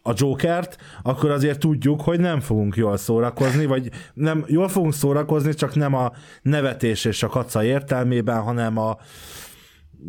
[0.02, 5.54] a Jokert, akkor azért tudjuk, hogy nem fogunk jól szórakozni, vagy nem, jól fogunk szórakozni,
[5.54, 6.12] csak nem a
[6.42, 8.98] nevetés és a kaca értelmében, hanem a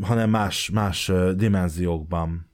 [0.01, 2.47] hanem más, más dimenziókban.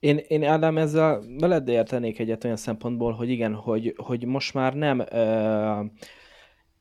[0.00, 4.74] Én, én Ádám ezzel veled értenék egyet olyan szempontból, hogy igen, hogy, hogy most már
[4.74, 5.84] nem ö,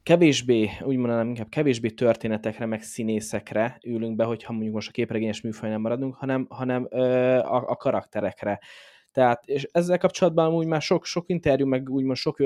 [0.03, 5.41] kevésbé, úgy mondanám, inkább kevésbé történetekre, meg színészekre ülünk be, hogyha mondjuk most a képregényes
[5.41, 7.03] műfajnál maradunk, hanem, hanem ö,
[7.38, 8.59] a, a karakterekre.
[9.18, 12.38] Tehát, és ezzel kapcsolatban úgy már sok, sok interjú, meg úgymond sok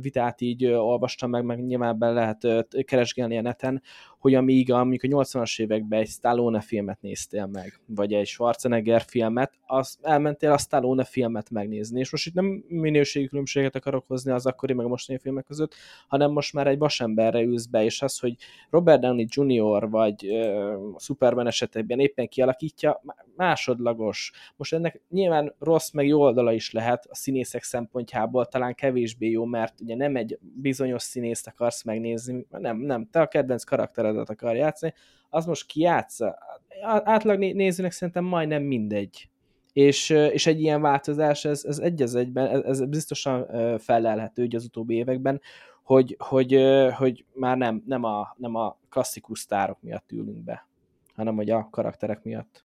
[0.00, 2.46] vitát így olvastam meg, meg nyilván be lehet
[2.84, 3.82] keresgélni a neten,
[4.18, 9.02] hogy amíg a, mondjuk a 80-as években egy Stallone filmet néztél meg, vagy egy Schwarzenegger
[9.02, 14.32] filmet, az elmentél a Stallone filmet megnézni, és most itt nem minőségi különbséget akarok hozni
[14.32, 15.74] az akkori meg a mostani filmek között,
[16.08, 18.36] hanem most már egy vasemberre ülsz be, és az, hogy
[18.70, 19.90] Robert Downey Jr.
[19.90, 23.02] vagy uh, Superman esetében éppen kialakítja,
[23.42, 24.32] másodlagos.
[24.56, 29.44] Most ennek nyilván rossz meg jó oldala is lehet a színészek szempontjából, talán kevésbé jó,
[29.44, 34.30] mert ugye nem egy bizonyos színészt akarsz megnézni, nem, nem, te a kedvenc karaktered feladat
[34.30, 34.94] akar játszani,
[35.30, 36.38] az most ki játsza?
[36.82, 39.28] Átlag nézőnek szerintem majdnem mindegy.
[39.72, 43.46] És, és egy ilyen változás, ez, ez egy az egyben, ez, ez biztosan
[43.78, 45.40] felelhető az utóbbi években,
[45.82, 46.58] hogy, hogy,
[46.96, 50.68] hogy már nem, nem, a, nem a klasszikus sztárok miatt ülünk be,
[51.14, 52.64] hanem hogy a karakterek miatt.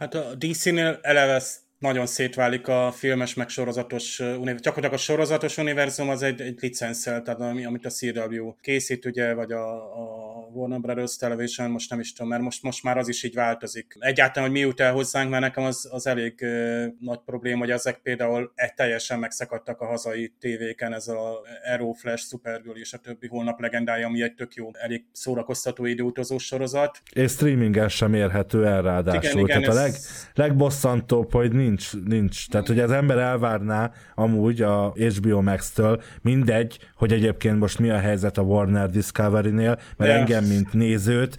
[0.00, 1.42] Hát a DC-nél eleve
[1.80, 4.82] nagyon szétválik a filmes meg sorozatos univerzum.
[4.82, 9.34] Csak a sorozatos univerzum az egy, egy licenszel, tehát ami, amit a CW készít, ugye,
[9.34, 13.08] vagy a, a Warner Brothers Television, most nem is tudom, mert most, most már az
[13.08, 13.96] is így változik.
[13.98, 17.70] Egyáltalán, hogy mi jut el hozzánk, mert nekem az, az elég uh, nagy probléma, hogy
[17.70, 21.40] ezek például egy teljesen megszakadtak a hazai tévéken, ez a
[21.72, 26.38] Arrow, Flash, Supergirl és a többi holnap legendája, ami egy tök jó, elég szórakoztató időutazó
[26.38, 27.00] sorozat.
[27.12, 29.22] És streamingen sem érhető el ráadásul.
[29.22, 29.76] Igen, igen, Tehát ez...
[29.76, 29.94] a leg,
[30.34, 31.69] legbosszantóbb, hogy nincs,
[32.04, 32.48] nincs.
[32.48, 37.98] Tehát, hogy az ember elvárná amúgy a HBO Max-től, mindegy, hogy egyébként most mi a
[37.98, 40.18] helyzet a Warner Discovery-nél, mert De.
[40.18, 41.36] engem, mint nézőt,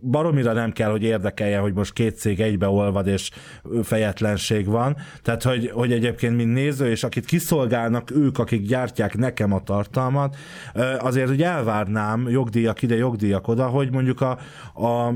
[0.00, 3.30] baromira nem kell, hogy érdekelje, hogy most két cég egybeolvad, és
[3.82, 4.96] fejetlenség van.
[5.22, 10.36] Tehát, hogy, hogy egyébként, mint néző, és akit kiszolgálnak ők, akik gyártják nekem a tartalmat,
[10.98, 14.38] azért, hogy elvárnám jogdíjak ide, jogdíjak oda, hogy mondjuk a,
[14.74, 15.12] a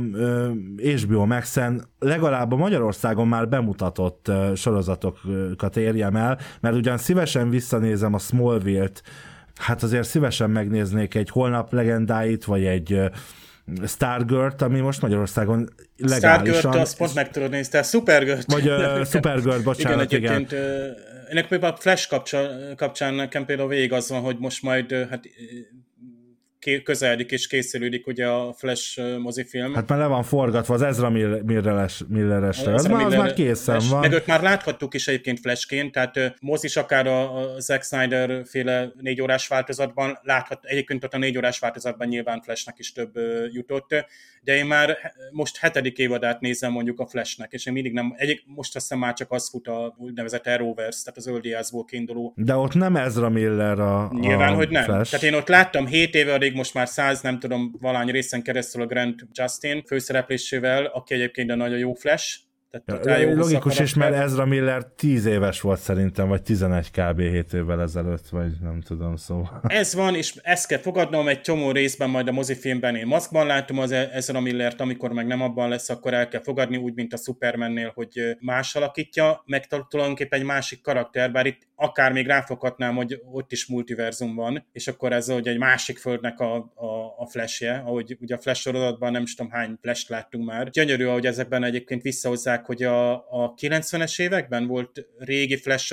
[0.77, 8.19] HBO Max-en legalább a Magyarországon már bemutatott sorozatokat érjem el, mert ugyan szívesen visszanézem a
[8.19, 9.03] Smallville-t,
[9.55, 13.01] hát azért szívesen megnéznék egy holnap legendáit, vagy egy
[13.87, 16.59] Stargirl-t, ami most Magyarországon legálisan...
[16.59, 18.53] Stargirl-t azt pont meg tudod nézni, tehát Supergirl-t.
[18.53, 20.41] Vagy uh, Supergirl, bocsánat, igen.
[20.41, 20.61] igen.
[21.29, 25.25] ennek például a Flash kapcsán, kapcsán nekem például végig az van, hogy most majd hát
[26.83, 29.75] közeledik és készülődik ugye a Flash mozifilm.
[29.75, 34.01] Hát már le van forgatva az Ezra Milleres, Milleresre, az, Miller, az már készen van.
[34.01, 38.93] Meg őt már láthattuk is egyébként Flashként, tehát mozis akár a, a Zack Snyder féle
[39.01, 43.13] négy órás változatban láthat, egyébként ott a négy órás változatban nyilván Flashnek is több
[43.53, 43.95] jutott,
[44.43, 44.97] de én már
[45.31, 48.99] most hetedik évadát nézem mondjuk a Flashnek, és én mindig nem, egyik, most azt hiszem
[48.99, 52.33] már csak az fut a úgynevezett Arrowverse, tehát az Öldiázból kiinduló.
[52.37, 54.85] De ott nem Ezra Miller a Nyilván, a hogy nem.
[54.85, 55.11] Flash.
[55.11, 58.83] Tehát én ott láttam 7 éve addig most már száz, nem tudom, valány részen keresztül
[58.83, 62.47] a Grant Justin főszereplésével, aki egyébként a nagyon jó Flash,
[62.85, 64.15] Tehát Ja, jó logikus is, mert.
[64.15, 67.21] Ezra Miller 10 éves volt szerintem, vagy 11 kb.
[67.21, 69.61] 7 évvel ezelőtt, vagy nem tudom, szóval.
[69.67, 73.79] Ez van, és ezt kell fogadnom, egy csomó részben majd a mozifilmben én maszkban látom
[73.79, 77.17] az Ezra Millert, amikor meg nem abban lesz, akkor el kell fogadni, úgy, mint a
[77.17, 83.21] Supermannél, hogy más alakítja, meg tulajdonképpen egy másik karakter, bár itt akár még ráfoghatnám, hogy
[83.33, 87.83] ott is multiverzum van, és akkor ez hogy egy másik földnek a, a, a flashje,
[87.87, 90.71] ahogy ugye a Flash sorozatban nem is tudom hány flash láttunk már.
[90.71, 95.85] Gyönyörű, ahogy ezekben egyébként visszahozzák, hogy a, a 90-es években volt régi Flash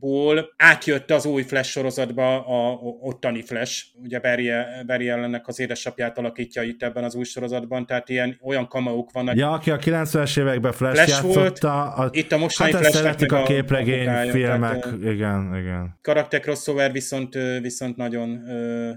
[0.00, 4.50] sorozatból, átjött az új Flash sorozatba a, a ottani Flash, ugye Barry,
[4.86, 9.36] Barry ellennek az édesapját alakítja itt ebben az új sorozatban, tehát ilyen olyan kamaók vannak,
[9.36, 13.40] Ja, aki a 90-es években Flash, Flash játszotta, a, Itt a mostani hát meg a
[13.40, 15.98] a- képregény a filmek, tehát, igen, igen.
[16.02, 18.42] karakter crossover viszont, viszont nagyon,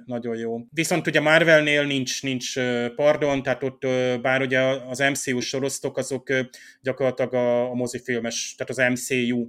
[0.05, 0.57] nagyon jó.
[0.69, 2.53] Viszont ugye Marvelnél nincs, nincs
[2.95, 3.87] pardon, tehát ott
[4.21, 6.29] bár ugye az MCU sorosztok azok
[6.81, 9.47] gyakorlatilag a, a mozifilmes, tehát az MCU,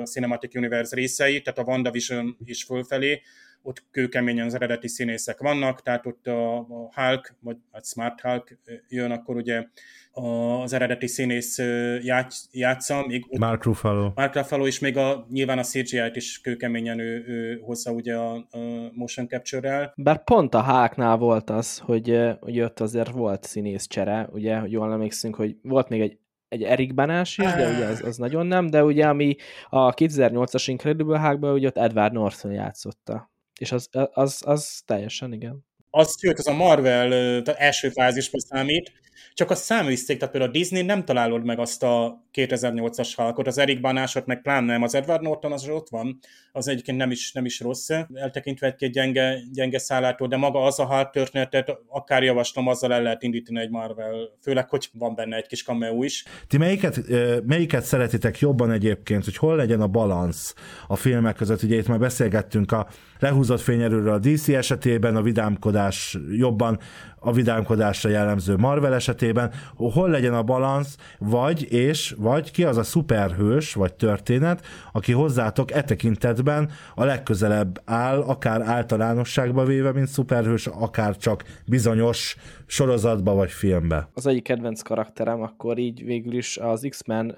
[0.00, 3.20] a Cinematic Universe részei, tehát a WandaVision is fölfelé,
[3.62, 8.58] ott kőkeményen az eredeti színészek vannak, tehát ott a, a Hulk, vagy a Smart Hulk
[8.88, 9.66] jön, akkor ugye
[10.12, 11.58] az eredeti színész
[12.02, 14.12] játsz, játsza, még ott Mark Ruffalo.
[14.14, 18.34] Mark Ruffalo is még a, nyilván a CGI-t is kőkeményen ő, ő hozza ugye a,
[18.34, 19.92] a motion capture-rel.
[19.96, 24.92] Bár pont a Háknál volt az, hogy, hogy ott azért volt színészcsere, ugye, hogy jól
[24.92, 26.18] emlékszünk, hogy volt még egy
[26.48, 29.36] egy Erik Banás is, de ugye az, az nagyon nem, de ugye ami
[29.68, 33.30] a 2008-as Incredible Hulkban, ugye ott Edward Norton játszotta.
[33.60, 35.66] És az, az, az teljesen, igen.
[35.90, 38.92] Az, sőt, az a Marvel első fázisban számít,
[39.34, 43.58] csak a száműzték, tehát például a Disney nem találod meg azt a 2008-as halkot, az
[43.58, 46.18] Erik Banásot meg pláne nem, az Edward Norton az ott van,
[46.52, 50.78] az egyébként nem is, nem is rossz, eltekintve egy-két gyenge, gyenge szállától, de maga az
[50.78, 55.36] a Hulk történetet, akár javaslom, azzal el lehet indítani egy Marvel, főleg, hogy van benne
[55.36, 56.24] egy kis cameo is.
[56.48, 57.00] Ti melyiket,
[57.46, 60.54] melyiket szeretitek jobban egyébként, hogy hol legyen a balansz
[60.86, 61.62] a filmek között?
[61.62, 62.88] Ugye itt már beszélgettünk a
[63.18, 66.78] lehúzott fényerőről a DC esetében, a vidámkodás jobban
[67.20, 72.82] a vidámkodásra jellemző Marvel esetében, hol legyen a balansz, vagy és vagy ki az a
[72.82, 80.66] szuperhős, vagy történet, aki hozzátok e tekintetben a legközelebb áll, akár általánosságba véve, mint szuperhős,
[80.66, 84.08] akár csak bizonyos sorozatba vagy filmbe.
[84.14, 87.30] az egyik kedvenc karakterem, akkor így végül is az X-Men,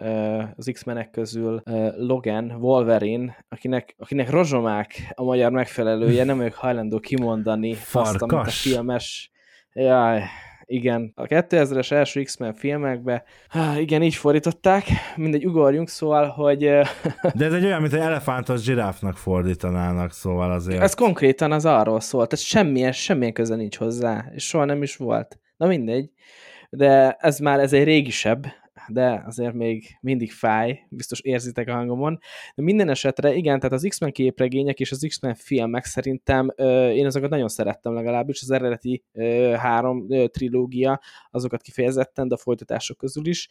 [0.56, 1.62] az X-menek közül
[1.96, 8.26] Logan, Wolverine, akinek, akinek rozsomák a magyar megfelelője, nem ők hajlandó kimondani azt, amit a
[8.26, 8.60] Farkas.
[8.60, 9.30] filmes...
[9.72, 10.22] Jaj,
[10.64, 13.24] igen, a 2000-es első X-Men filmekbe,
[13.78, 14.84] igen, így fordították,
[15.16, 16.58] mindegy, ugorjunk, szóval, hogy
[17.34, 20.82] De ez egy olyan, mint egy elefántos zsiráfnak fordítanának, szóval azért.
[20.82, 24.96] ez konkrétan az arról szól, tehát semmilyen, semmilyen köze nincs hozzá, és soha nem is
[24.96, 25.38] volt.
[25.56, 26.10] Na mindegy,
[26.70, 28.46] de ez már ez egy régisebb,
[28.92, 32.18] de azért még mindig fáj, biztos érzitek a hangomon.
[32.54, 37.06] De minden esetre igen, tehát az X-Men képregények és az X-Men filmek szerintem ö, én
[37.06, 42.96] azokat nagyon szerettem legalábbis, az eredeti ö, három ö, trilógia, azokat kifejezetten, de a folytatások
[42.96, 43.48] közül is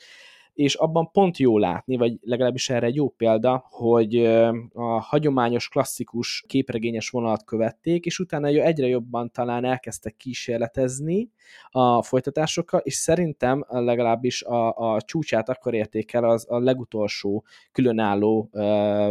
[0.60, 4.26] és abban pont jó látni, vagy legalábbis erre egy jó példa, hogy
[4.74, 11.30] a hagyományos, klasszikus képregényes vonalat követték, és utána egyre jobban talán elkezdtek kísérletezni
[11.70, 18.50] a folytatásokkal, és szerintem legalábbis a, a csúcsát akkor érték el az a legutolsó különálló
[18.52, 18.62] uh,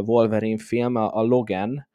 [0.09, 1.88] Wolverine film, a, a Logan,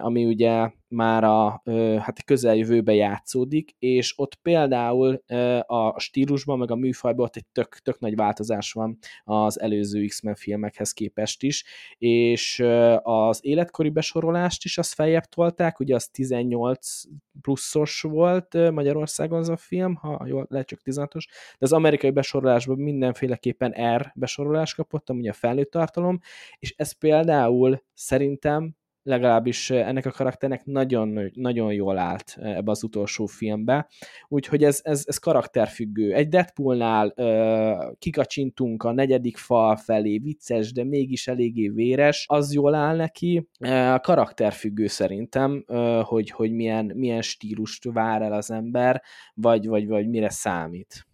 [0.00, 1.62] ami ugye már a
[2.00, 5.22] hát közeljövőbe játszódik, és ott például
[5.66, 10.34] a stílusban, meg a műfajban ott egy tök, tök nagy változás van az előző X-Men
[10.34, 11.64] filmekhez képest is,
[11.98, 12.64] és
[13.02, 17.02] az életkori besorolást is azt feljebb tolták, ugye az 18
[17.40, 21.24] pluszos volt Magyarországon az a film, ha jól lehet csak 16-os,
[21.58, 26.18] de az amerikai besorolásban mindenféleképpen R besorolás kapott, ami a felnőtt tartalom,
[26.58, 28.78] és ez például szerintem
[29.10, 33.88] legalábbis ennek a karakternek nagyon, nagyon jól állt ebbe az utolsó filmbe,
[34.28, 36.14] úgyhogy ez, ez, ez karakterfüggő.
[36.14, 42.74] Egy Deadpoolnál uh, kikacsintunk a negyedik fal felé, vicces, de mégis eléggé véres, az jól
[42.74, 43.48] áll neki.
[43.60, 49.02] Uh, karakterfüggő szerintem, uh, hogy, hogy milyen, milyen stílust vár el az ember,
[49.34, 51.08] vagy, vagy, vagy mire számít.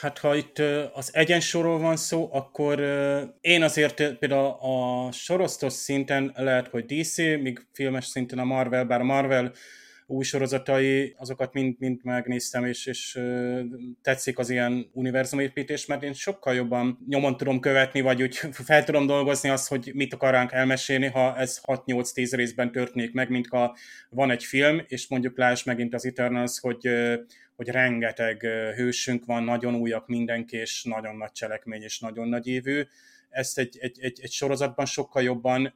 [0.00, 0.58] Hát ha itt
[0.92, 2.80] az egyensorról van szó, akkor
[3.40, 9.00] én azért például a sorosztos szinten lehet, hogy DC, míg filmes szinten a Marvel, bár
[9.00, 9.52] a Marvel
[10.06, 13.20] új sorozatai, azokat mind, mind megnéztem, és, és
[14.02, 18.36] tetszik az ilyen univerzumépítés, mert én sokkal jobban nyomon tudom követni, vagy úgy
[18.68, 23.28] fel tudom dolgozni azt, hogy mit akar ránk elmesélni, ha ez 6-8-10 részben történik meg,
[23.28, 23.76] mint ha
[24.10, 26.88] van egy film, és mondjuk láss megint az Eternals, hogy
[27.56, 28.40] hogy rengeteg
[28.76, 32.82] hősünk van, nagyon újak mindenki, és nagyon nagy cselekmény, és nagyon nagy évű.
[33.28, 35.74] Ezt egy, egy, egy, egy sorozatban sokkal jobban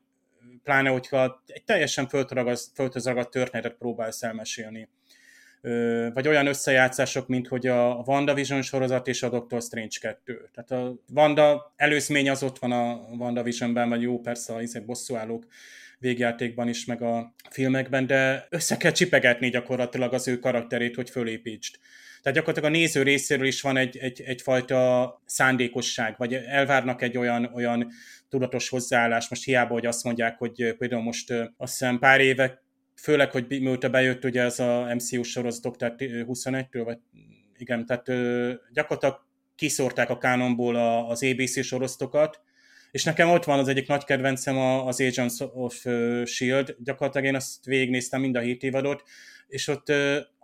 [0.62, 4.88] pláne hogyha egy teljesen földhöz ragadt történetet próbálsz elmesélni.
[6.14, 10.48] Vagy olyan összejátszások, mint hogy a WandaVision sorozat és a Doctor Strange 2.
[10.54, 15.46] Tehát a Wanda előzmény az ott van a WandaVisionben, vagy jó persze a izé bosszúállók
[15.98, 21.76] végjátékban is, meg a filmekben, de össze kell csipegetni gyakorlatilag az ő karakterét, hogy fölépítsd.
[22.22, 27.50] Tehát gyakorlatilag a néző részéről is van egy, egy, egyfajta szándékosság, vagy elvárnak egy olyan,
[27.54, 27.90] olyan
[28.28, 29.28] tudatos hozzáállás.
[29.28, 32.62] Most hiába, hogy azt mondják, hogy például most azt hiszem pár éve,
[32.94, 36.98] főleg, hogy mióta bejött ugye ez a MCU sorozatok, tehát 21-től, vagy
[37.56, 38.04] igen, tehát
[38.72, 40.76] gyakorlatilag kiszórták a kánonból
[41.08, 42.40] az ABC sorozatokat,
[42.90, 45.86] és nekem ott van az egyik nagy kedvencem az Agents of
[46.24, 46.76] S.H.I.E.L.D.
[46.78, 49.02] Gyakorlatilag én azt végignéztem mind a hét évadot,
[49.46, 49.92] és ott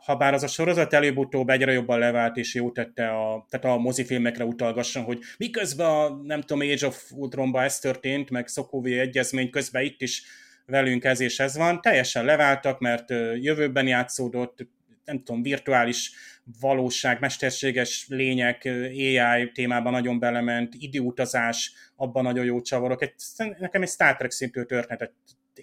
[0.04, 3.78] ha bár az a sorozat előbb-utóbb egyre jobban levált, és jó tette a, tehát a
[3.78, 9.50] mozifilmekre utalgasson, hogy miközben a, nem tudom, Age of Ultronban ez történt, meg Szokóvi egyezmény
[9.50, 10.22] közben itt is
[10.66, 14.66] velünk ez és ez van, teljesen leváltak, mert jövőben játszódott,
[15.04, 16.12] nem tudom, virtuális
[16.60, 23.02] valóság, mesterséges lények, AI témában nagyon belement, időutazás, abban nagyon jó csavarok.
[23.02, 23.14] Egy,
[23.58, 25.12] nekem egy Star Trek szintű történetet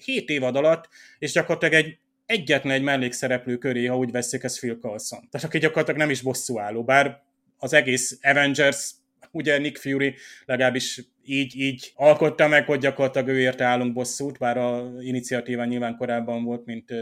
[0.03, 0.89] 7 évad alatt,
[1.19, 1.99] és gyakorlatilag egy
[2.31, 5.27] egyetlen egy mellékszereplő köré, ha úgy veszik, ez Phil Coulson.
[5.29, 7.21] Tehát aki gyakorlatilag nem is bosszúálló, bár
[7.57, 8.91] az egész Avengers
[9.31, 10.15] ugye Nick Fury
[10.45, 15.95] legalábbis így, így alkotta meg, hogy gyakorlatilag ő érte állunk bosszút, bár a iniciatíva nyilván
[15.95, 16.93] korábban volt, mint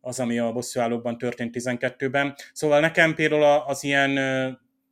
[0.00, 2.34] az, ami a bosszúállókban történt 12-ben.
[2.52, 4.10] Szóval nekem például az ilyen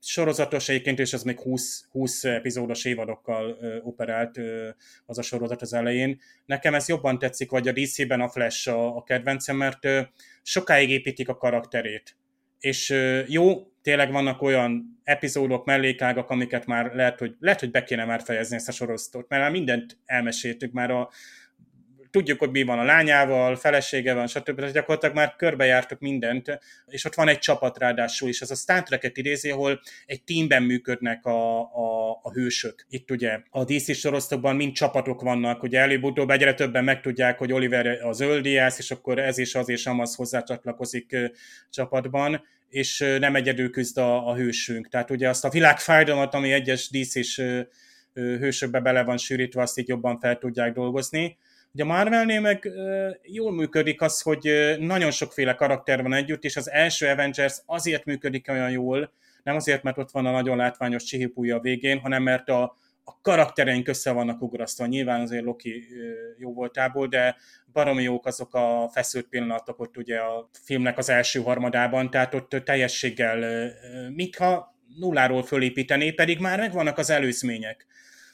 [0.00, 4.68] sorozatos egyébként, és ez még 20, 20 epizódos évadokkal ö, operált ö,
[5.06, 6.20] az a sorozat az elején.
[6.46, 10.00] Nekem ez jobban tetszik, vagy a DC-ben a Flash a, a kedvencem, mert ö,
[10.42, 12.16] sokáig építik a karakterét.
[12.60, 17.82] És ö, jó, tényleg vannak olyan epizódok, mellékágak, amiket már lehet, hogy, lehet, hogy be
[17.82, 21.10] kéne már fejezni ezt a sorozatot, mert már mindent elmeséltük, már a,
[22.10, 24.56] tudjuk, hogy mi van a lányával, felesége van, stb.
[24.56, 28.40] Tehát gyakorlatilag már körbejártuk mindent, és ott van egy csapat ráadásul is.
[28.40, 32.86] Ez a Star Trek-et idézi, ahol egy teamben működnek a, a, a hősök.
[32.88, 37.86] Itt ugye a DC sorozatokban mind csapatok vannak, ugye előbb-utóbb egyre többen megtudják, hogy Oliver
[37.86, 41.16] a zöldiász, és akkor ez és az és amaz hozzácsatlakozik
[41.70, 44.88] csapatban és nem egyedül küzd a, a hősünk.
[44.88, 47.42] Tehát ugye azt a világfájdalmat, ami egyes DC-s
[48.12, 51.38] hősökbe bele van sűrítve, azt így jobban fel tudják dolgozni.
[51.72, 52.70] Ugye a Marvelnél meg
[53.22, 58.48] jól működik az, hogy nagyon sokféle karakter van együtt, és az első Avengers azért működik
[58.48, 59.12] olyan jól,
[59.42, 62.62] nem azért, mert ott van a nagyon látványos csihipúja a végén, hanem mert a,
[63.04, 64.86] a karaktereink össze vannak ugrasztva.
[64.86, 65.84] Nyilván azért Loki
[66.38, 67.36] jó voltából, de
[67.72, 72.48] baromi jók azok a feszült pillanatok ott ugye a filmnek az első harmadában, tehát ott
[72.64, 73.70] teljességgel,
[74.14, 77.86] mintha nulláról fölépítené, pedig már megvannak az előzmények.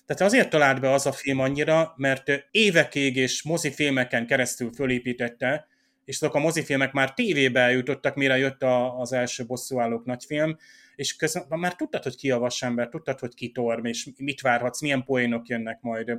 [0.07, 5.67] Tehát azért talált be az a film annyira, mert évekig és mozifilmeken keresztül fölépítette,
[6.05, 10.57] és azok a mozifilmek már tévébe eljutottak, mire jött a, az első bosszúállók nagyfilm,
[10.97, 14.81] és közben már tudtad, hogy ki a vasember, tudtad, hogy ki Torm, és mit várhatsz,
[14.81, 16.19] milyen poénok jönnek majd.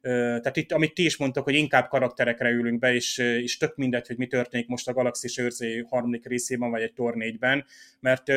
[0.00, 4.06] Tehát itt, amit ti is mondtok, hogy inkább karakterekre ülünk be, és, és tök mindegy,
[4.06, 7.64] hogy mi történik most a Galaxis őrzé harmadik részében, vagy egy Tor 4-ben,
[8.00, 8.28] mert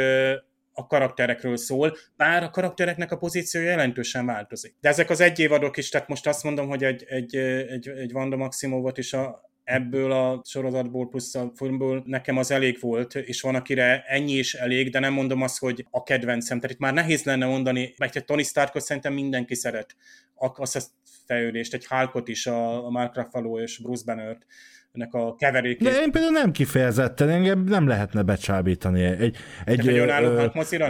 [0.77, 4.75] a karakterekről szól, bár a karaktereknek a pozíciója jelentősen változik.
[4.81, 8.35] De ezek az egyévadok is, tehát most azt mondom, hogy egy, egy, egy, egy Vanda
[8.35, 13.55] Maximovot is a, ebből a sorozatból plusz a filmből nekem az elég volt, és van,
[13.55, 16.59] akire ennyi is elég, de nem mondom azt, hogy a kedvencem.
[16.59, 19.95] Tehát itt már nehéz lenne mondani, mert egy Tony Starkot szerintem mindenki szeret.
[20.35, 20.79] Azt a
[21.25, 24.45] fejlődést, egy Hulkot is, a, Mark Ruffalo és Bruce Banner-t
[24.97, 25.87] ennek a keverékét.
[25.87, 29.03] De én például nem kifejezetten, engem nem lehetne becsábítani.
[29.03, 29.35] Egy,
[29.65, 30.45] egy ö,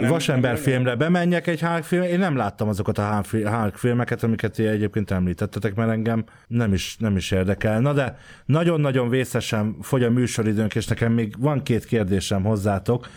[0.08, 4.52] vasember nem, filmre bemenjek egy Hulk film, én nem láttam azokat a Hulk filmeket, amiket
[4.52, 7.80] ti egyébként említettetek, mert engem nem is, nem is érdekel.
[7.80, 13.08] Na de nagyon-nagyon vészesen fogy a műsoridőnk, és nekem még van két kérdésem hozzátok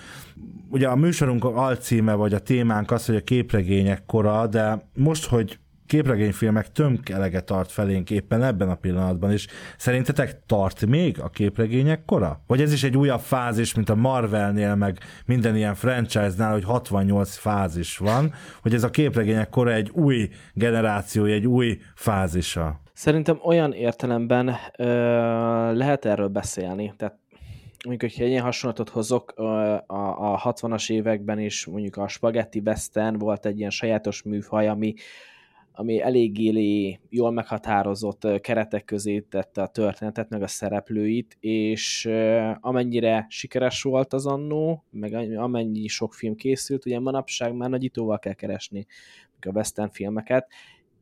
[0.70, 5.60] ugye a műsorunk alcíme, vagy a témánk az, hogy a képregények kora, de most, hogy
[5.92, 12.42] képregényfilmek tömkelege tart felénk éppen ebben a pillanatban, és szerintetek tart még a képregények kora?
[12.48, 17.36] Vagy ez is egy újabb fázis, mint a Marvelnél, meg minden ilyen franchise-nál, hogy 68
[17.36, 22.82] fázis van, hogy ez a képregények kora egy új generáció, egy új fázisa?
[22.94, 24.86] Szerintem olyan értelemben ö,
[25.74, 27.18] lehet erről beszélni, tehát
[27.84, 33.18] mondjuk, hogyha egy ilyen hasonlatot hozok, a, a 60-as években is mondjuk a Spaghetti Western
[33.18, 34.94] volt egy ilyen sajátos műfaj, ami,
[35.82, 42.10] ami eléggé jól meghatározott keretek közé tette a történetet, meg a szereplőit, és
[42.60, 48.34] amennyire sikeres volt az annó, meg amennyi sok film készült, ugye manapság már nagyítóval kell
[48.34, 48.86] keresni
[49.40, 50.48] a western filmeket,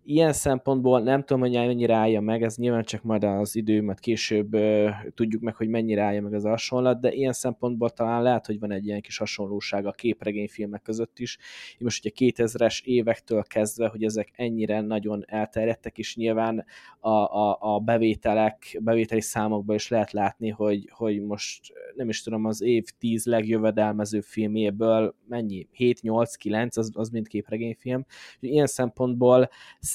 [0.10, 4.00] ilyen szempontból nem tudom, hogy mennyire állja meg, ez nyilván csak majd az idő, majd
[4.00, 4.58] később
[5.14, 8.72] tudjuk meg, hogy mennyire állja meg az hasonlat, de ilyen szempontból talán lehet, hogy van
[8.72, 11.38] egy ilyen kis hasonlóság a képregényfilmek között is.
[11.80, 16.66] Most ugye 2000-es évektől kezdve, hogy ezek ennyire nagyon elterjedtek, és nyilván
[17.00, 22.46] a, a, a bevételek, bevételi számokban is lehet látni, hogy, hogy most nem is tudom,
[22.46, 25.68] az év 10 legjövedelmező filméből mennyi?
[25.72, 28.06] 7, 8, 9, az, az mind képregényfilm.
[28.40, 29.50] Ilyen szempontból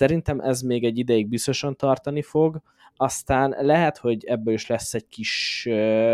[0.05, 2.61] Szerintem ez még egy ideig biztosan tartani fog,
[2.97, 5.63] aztán lehet, hogy ebből is lesz egy kis,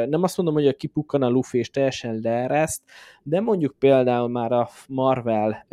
[0.09, 2.83] nem azt mondom, hogy a kipukkan a lufi és teljesen leereszt,
[3.23, 5.67] de mondjuk például már a Marvel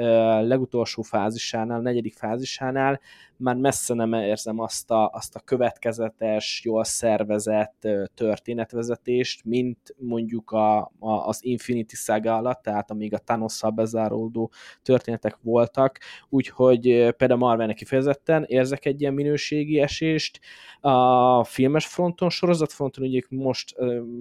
[0.44, 3.00] legutolsó fázisánál, negyedik fázisánál
[3.38, 10.78] már messze nem érzem azt a, azt a következetes, jól szervezett történetvezetést, mint mondjuk a,
[11.00, 16.82] a, az Infinity Saga alatt, tehát amíg a thanos bezáródó történetek voltak, úgyhogy
[17.18, 20.40] például Marvelnek kifejezetten érzek egy ilyen minőségi esést.
[20.80, 23.76] A filmes fronton, sorozatfronton ugye most,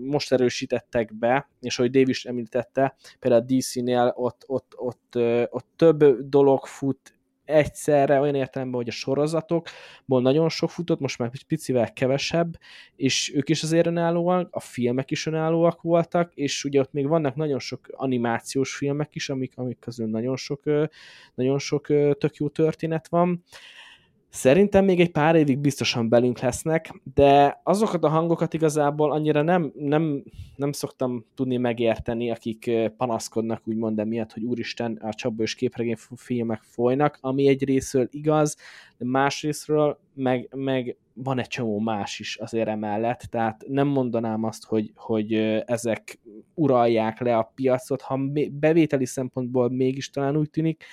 [0.05, 5.17] most erősítettek be, és ahogy Dave is említette, például a DC-nél ott, ott, ott,
[5.51, 11.31] ott több dolog fut egyszerre, olyan értelemben, hogy a sorozatokból nagyon sok futott, most már
[11.33, 12.59] egy picivel kevesebb,
[12.97, 17.35] és ők is azért önállóak, a filmek is önállóak voltak, és ugye ott még vannak
[17.35, 20.63] nagyon sok animációs filmek is, amik, amik közül nagyon sok,
[21.35, 21.87] nagyon sok
[22.19, 23.45] tök jó történet van.
[24.37, 29.73] Szerintem még egy pár évig biztosan belünk lesznek, de azokat a hangokat igazából annyira nem,
[29.75, 30.23] nem,
[30.57, 36.63] nem szoktam tudni megérteni, akik panaszkodnak úgymond emiatt, hogy úristen, a Csaba és képregény filmek
[36.63, 38.57] folynak, ami egy részről igaz,
[38.99, 44.65] de másrésztről meg, meg van egy csomó más is azért emellett, tehát nem mondanám azt,
[44.65, 45.35] hogy, hogy
[45.67, 46.19] ezek
[46.55, 48.21] uralják le a piacot, ha
[48.51, 50.85] bevételi szempontból mégis talán úgy tűnik,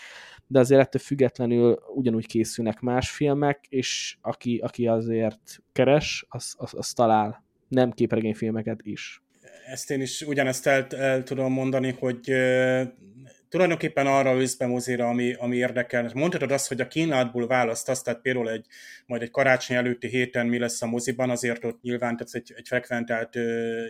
[0.54, 6.74] de azért ettől függetlenül ugyanúgy készülnek más filmek, és aki, aki azért keres, az, az,
[6.76, 9.22] az talál nem képregényfilmeket is.
[9.66, 12.82] Ezt én is ugyanezt el, el tudom mondani, hogy uh,
[13.50, 16.12] tulajdonképpen arra ősz be mozira, ami, ami érdekel.
[16.14, 18.66] Mondhatod azt, hogy a kínálatból választasz, tehát például egy,
[19.06, 22.68] majd egy karácsony előtti héten mi lesz a moziban, azért ott nyilván tehát egy, egy
[22.68, 23.44] frekventált uh,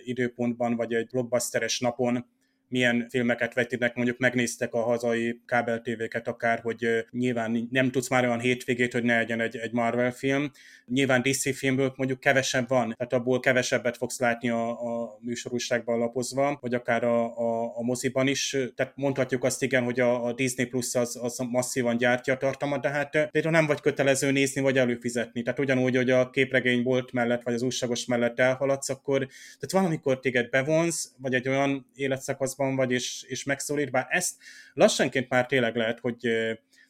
[0.03, 2.26] időpontban, vagy egy blockbusteres napon
[2.74, 8.39] milyen filmeket vetítek, mondjuk megnéztek a hazai kábeltévéket akár, hogy nyilván nem tudsz már olyan
[8.39, 10.51] hétvégét, hogy ne legyen egy, egy Marvel film.
[10.86, 16.57] Nyilván DC filmből mondjuk kevesebb van, tehát abból kevesebbet fogsz látni a, a műsorúságban lapozva,
[16.61, 18.57] vagy akár a, a, a moziban is.
[18.76, 22.82] Tehát mondhatjuk azt igen, hogy a, a Disney Plus az, az masszívan gyártja a tartalmat,
[22.82, 25.41] de hát például nem vagy kötelező nézni, vagy előfizetni.
[25.41, 29.17] Tehát ugyanúgy, hogy a képregénybolt mellett, vagy az újságos mellett elhaladsz, akkor
[29.59, 34.36] tehát valamikor téged bevonz, vagy egy olyan életszakaszban, van vagy, és, és megszólít, bár ezt
[34.74, 36.28] lassanként már tényleg lehet, hogy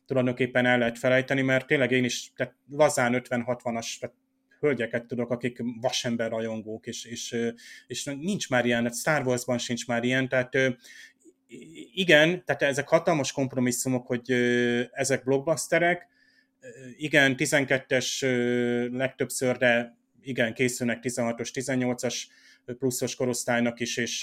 [0.06, 4.16] tulajdonképpen el lehet felejteni, mert tényleg én is, tehát lazán 50-60-as, tehát
[4.60, 7.36] hölgyeket tudok, akik vasember rajongók, és, és,
[7.88, 10.54] és nincs már ilyen, Star Wars-ban sincs már ilyen, tehát
[11.94, 14.32] igen, tehát ezek hatalmas kompromisszumok, hogy
[14.92, 16.08] ezek blockbusterek,
[16.98, 18.22] igen, 12-es
[18.92, 22.24] legtöbbször, de igen, készülnek 16-os, 18-as
[22.66, 24.22] pluszos korosztálynak is, és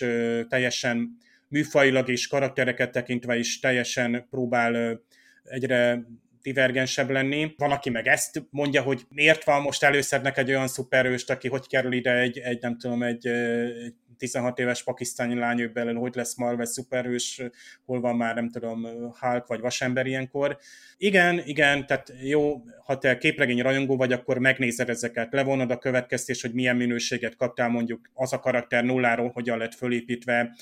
[0.48, 1.16] teljesen
[1.50, 5.00] műfajilag és karaktereket tekintve is teljesen próbál
[5.44, 6.04] egyre
[6.42, 7.54] divergensebb lenni.
[7.56, 11.66] Van, aki meg ezt mondja, hogy miért van most előszednek egy olyan szuperőst, aki hogy
[11.66, 16.36] kerül ide egy, egy nem tudom, egy, egy 16 éves pakisztáni lány belül, hogy lesz
[16.36, 17.42] Marvel szuperős,
[17.84, 18.86] hol van már, nem tudom,
[19.20, 20.58] Hulk vagy Vasember ilyenkor.
[20.96, 26.42] Igen, igen, tehát jó, ha te képregény rajongó vagy, akkor megnézed ezeket, levonod a következtés,
[26.42, 30.54] hogy milyen minőséget kaptál mondjuk az a karakter nulláról, hogyan lett fölépítve,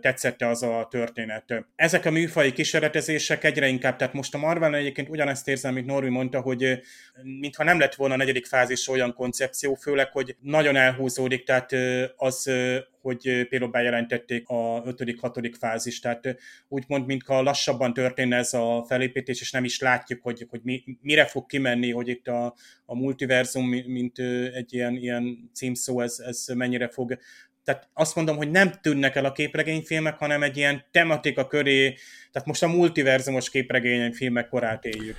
[0.00, 1.64] tetszette az a történet.
[1.76, 6.08] Ezek a műfai kísérletezések egyre inkább, tehát most a Marvel egyébként ugyanezt érzem, mint Norvi
[6.08, 6.80] mondta, hogy
[7.22, 11.72] mintha nem lett volna a negyedik fázis olyan koncepció, főleg, hogy nagyon elhúzódik, tehát
[12.16, 12.50] az
[13.00, 15.54] hogy például bejelentették a 5.-6.
[15.58, 16.36] fázis, tehát
[16.68, 21.26] úgymond, mintha lassabban történne ez a felépítés, és nem is látjuk, hogy, hogy mi, mire
[21.26, 22.54] fog kimenni, hogy itt a,
[22.84, 24.18] a multiverzum, mint
[24.54, 27.18] egy ilyen, ilyen címszó, ez, ez mennyire fog
[27.68, 31.94] tehát azt mondom, hogy nem tűnnek el a képregényfilmek, hanem egy ilyen tematika köré,
[32.32, 35.16] tehát most a multiverzumos képregényfilmek korát éljük.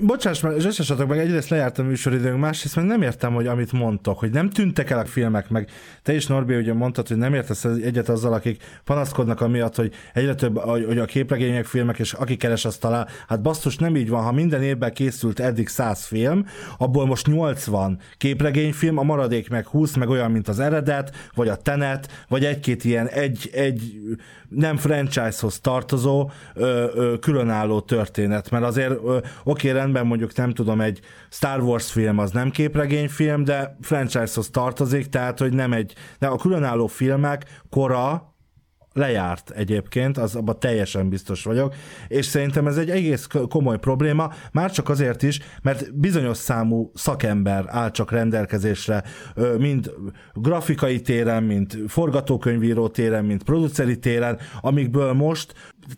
[0.00, 4.18] Bocsáss meg, zsessesatok meg, egyrészt lejárt a műsoridőnk, másrészt meg nem értem, hogy amit mondtok,
[4.18, 5.68] hogy nem tűntek el a filmek, meg
[6.02, 10.34] te is Norbi ugye mondtad, hogy nem értesz egyet azzal, akik panaszkodnak amiatt, hogy egyre
[10.34, 13.08] több hogy a képregények filmek, és aki keres, azt talál.
[13.28, 16.46] Hát basszus, nem így van, ha minden évben készült eddig 100 film,
[16.78, 21.56] abból most 80 képregényfilm, a maradék meg 20, meg olyan, mint az eredet, vagy a
[21.56, 21.87] Tenet,
[22.28, 24.00] vagy egy-két ilyen egy, egy
[24.48, 30.80] nem franchise-hoz tartozó ö, ö, különálló történet, mert azért ö, oké, rendben mondjuk nem tudom,
[30.80, 36.26] egy Star Wars film az nem képregényfilm, de franchise-hoz tartozik, tehát hogy nem egy, de
[36.26, 38.27] a különálló filmek kora,
[38.98, 41.74] lejárt egyébként, az abban teljesen biztos vagyok,
[42.08, 47.64] és szerintem ez egy egész komoly probléma, már csak azért is, mert bizonyos számú szakember
[47.66, 49.02] áll csak rendelkezésre,
[49.58, 49.92] mind
[50.32, 55.54] grafikai téren, mind forgatókönyvíró téren, mind produceri téren, amikből most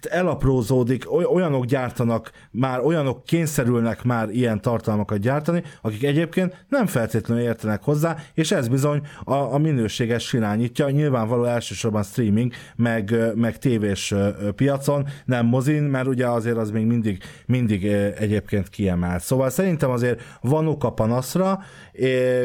[0.09, 7.83] elaprózódik, olyanok gyártanak már, olyanok kényszerülnek már ilyen tartalmakat gyártani, akik egyébként nem feltétlenül értenek
[7.83, 14.15] hozzá, és ez bizony a, a minőséges irányítja, nyilvánvaló elsősorban streaming, meg, meg tévés
[14.55, 17.85] piacon, nem mozin, mert ugye azért az még mindig, mindig
[18.19, 19.23] egyébként kiemelt.
[19.23, 21.63] Szóval szerintem azért van oka panaszra,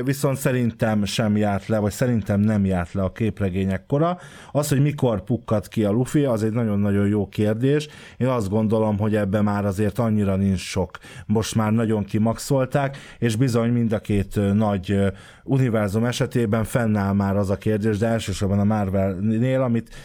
[0.04, 4.18] viszont szerintem sem járt le, vagy szerintem nem járt le a képregények kora.
[4.52, 7.88] Az, hogy mikor pukkad ki a Luffy, az egy nagyon-nagyon jó kérdés.
[8.18, 10.98] Én azt gondolom, hogy ebben már azért annyira nincs sok.
[11.26, 14.98] Most már nagyon kimaxolták, és bizony mind a két nagy
[15.44, 19.96] univerzum esetében fennáll már az a kérdés, de elsősorban a Marvel-nél, amit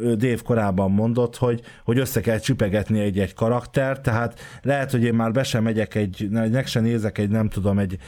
[0.00, 5.32] Dave korábban mondott, hogy, hogy össze kell csipegetni egy-egy karakter, tehát lehet, hogy én már
[5.32, 7.98] be sem megyek egy, meg sem nézek egy, nem tudom, egy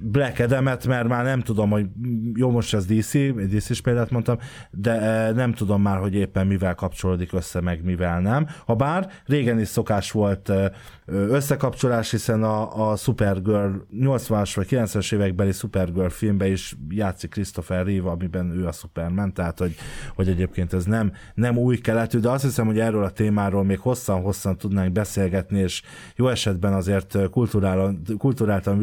[0.00, 1.86] Black Adam-et, mert már nem tudom, hogy
[2.34, 3.12] jó, most ez DC,
[3.48, 4.38] DC-s példát mondtam,
[4.70, 8.46] de eh, nem tudom már, hogy éppen mivel kapcsolódik össze, meg mivel nem.
[8.66, 10.70] Ha bár régen is szokás volt eh,
[11.06, 18.10] összekapcsolás, hiszen a, a Supergirl 80-as vagy 90-es évekbeli Supergirl filmbe is játszik Christopher Reeve,
[18.10, 19.74] amiben ő a Superman, tehát hogy,
[20.14, 23.78] hogy egyébként ez nem, nem új keletű, de azt hiszem, hogy erről a témáról még
[23.78, 25.82] hosszan-hosszan tudnánk beszélgetni, és
[26.16, 27.18] jó esetben azért
[28.18, 28.78] kulturáltan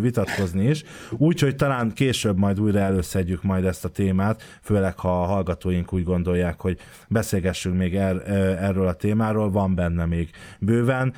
[0.00, 0.82] vitatkozni is.
[1.10, 6.04] Úgyhogy talán később majd újra előszedjük majd ezt a témát, főleg ha a hallgatóink úgy
[6.04, 6.78] gondolják, hogy
[7.08, 8.30] beszélgessünk még er,
[8.60, 11.14] erről a témáról, van benne még bőven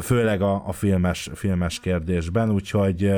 [0.00, 3.10] főleg a, a filmes, filmes kérdésben, úgyhogy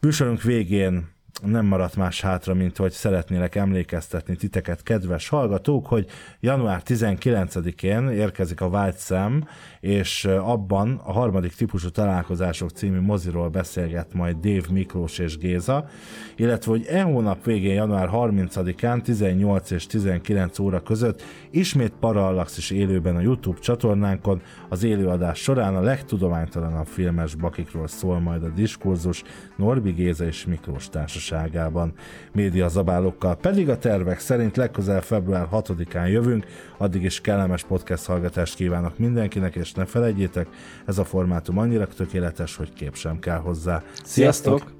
[0.00, 6.06] műsorunk végén nem maradt más hátra, mint hogy szeretnélek emlékeztetni titeket, kedves hallgatók, hogy
[6.40, 9.48] január 19-én érkezik a Sam,
[9.80, 15.88] és abban a harmadik típusú találkozások című moziról beszélget majd Dave Miklós és Géza,
[16.36, 22.70] illetve hogy e hónap végén, január 30-án 18 és 19 óra között ismét Parallax is
[22.70, 29.22] élőben a YouTube csatornánkon az élőadás során a legtudománytalanabb filmes bakikról szól majd a diskurzus
[29.56, 30.88] Norbi Géza és Miklós
[31.30, 31.92] társaságában.
[32.32, 38.54] Média zabálókkal pedig a tervek szerint legközelebb február 6-án jövünk, addig is kellemes podcast hallgatást
[38.54, 40.46] kívánok mindenkinek, és ne felejtjétek,
[40.86, 43.82] ez a formátum annyira tökéletes, hogy kép sem kell hozzá.
[44.04, 44.79] Sziasztok!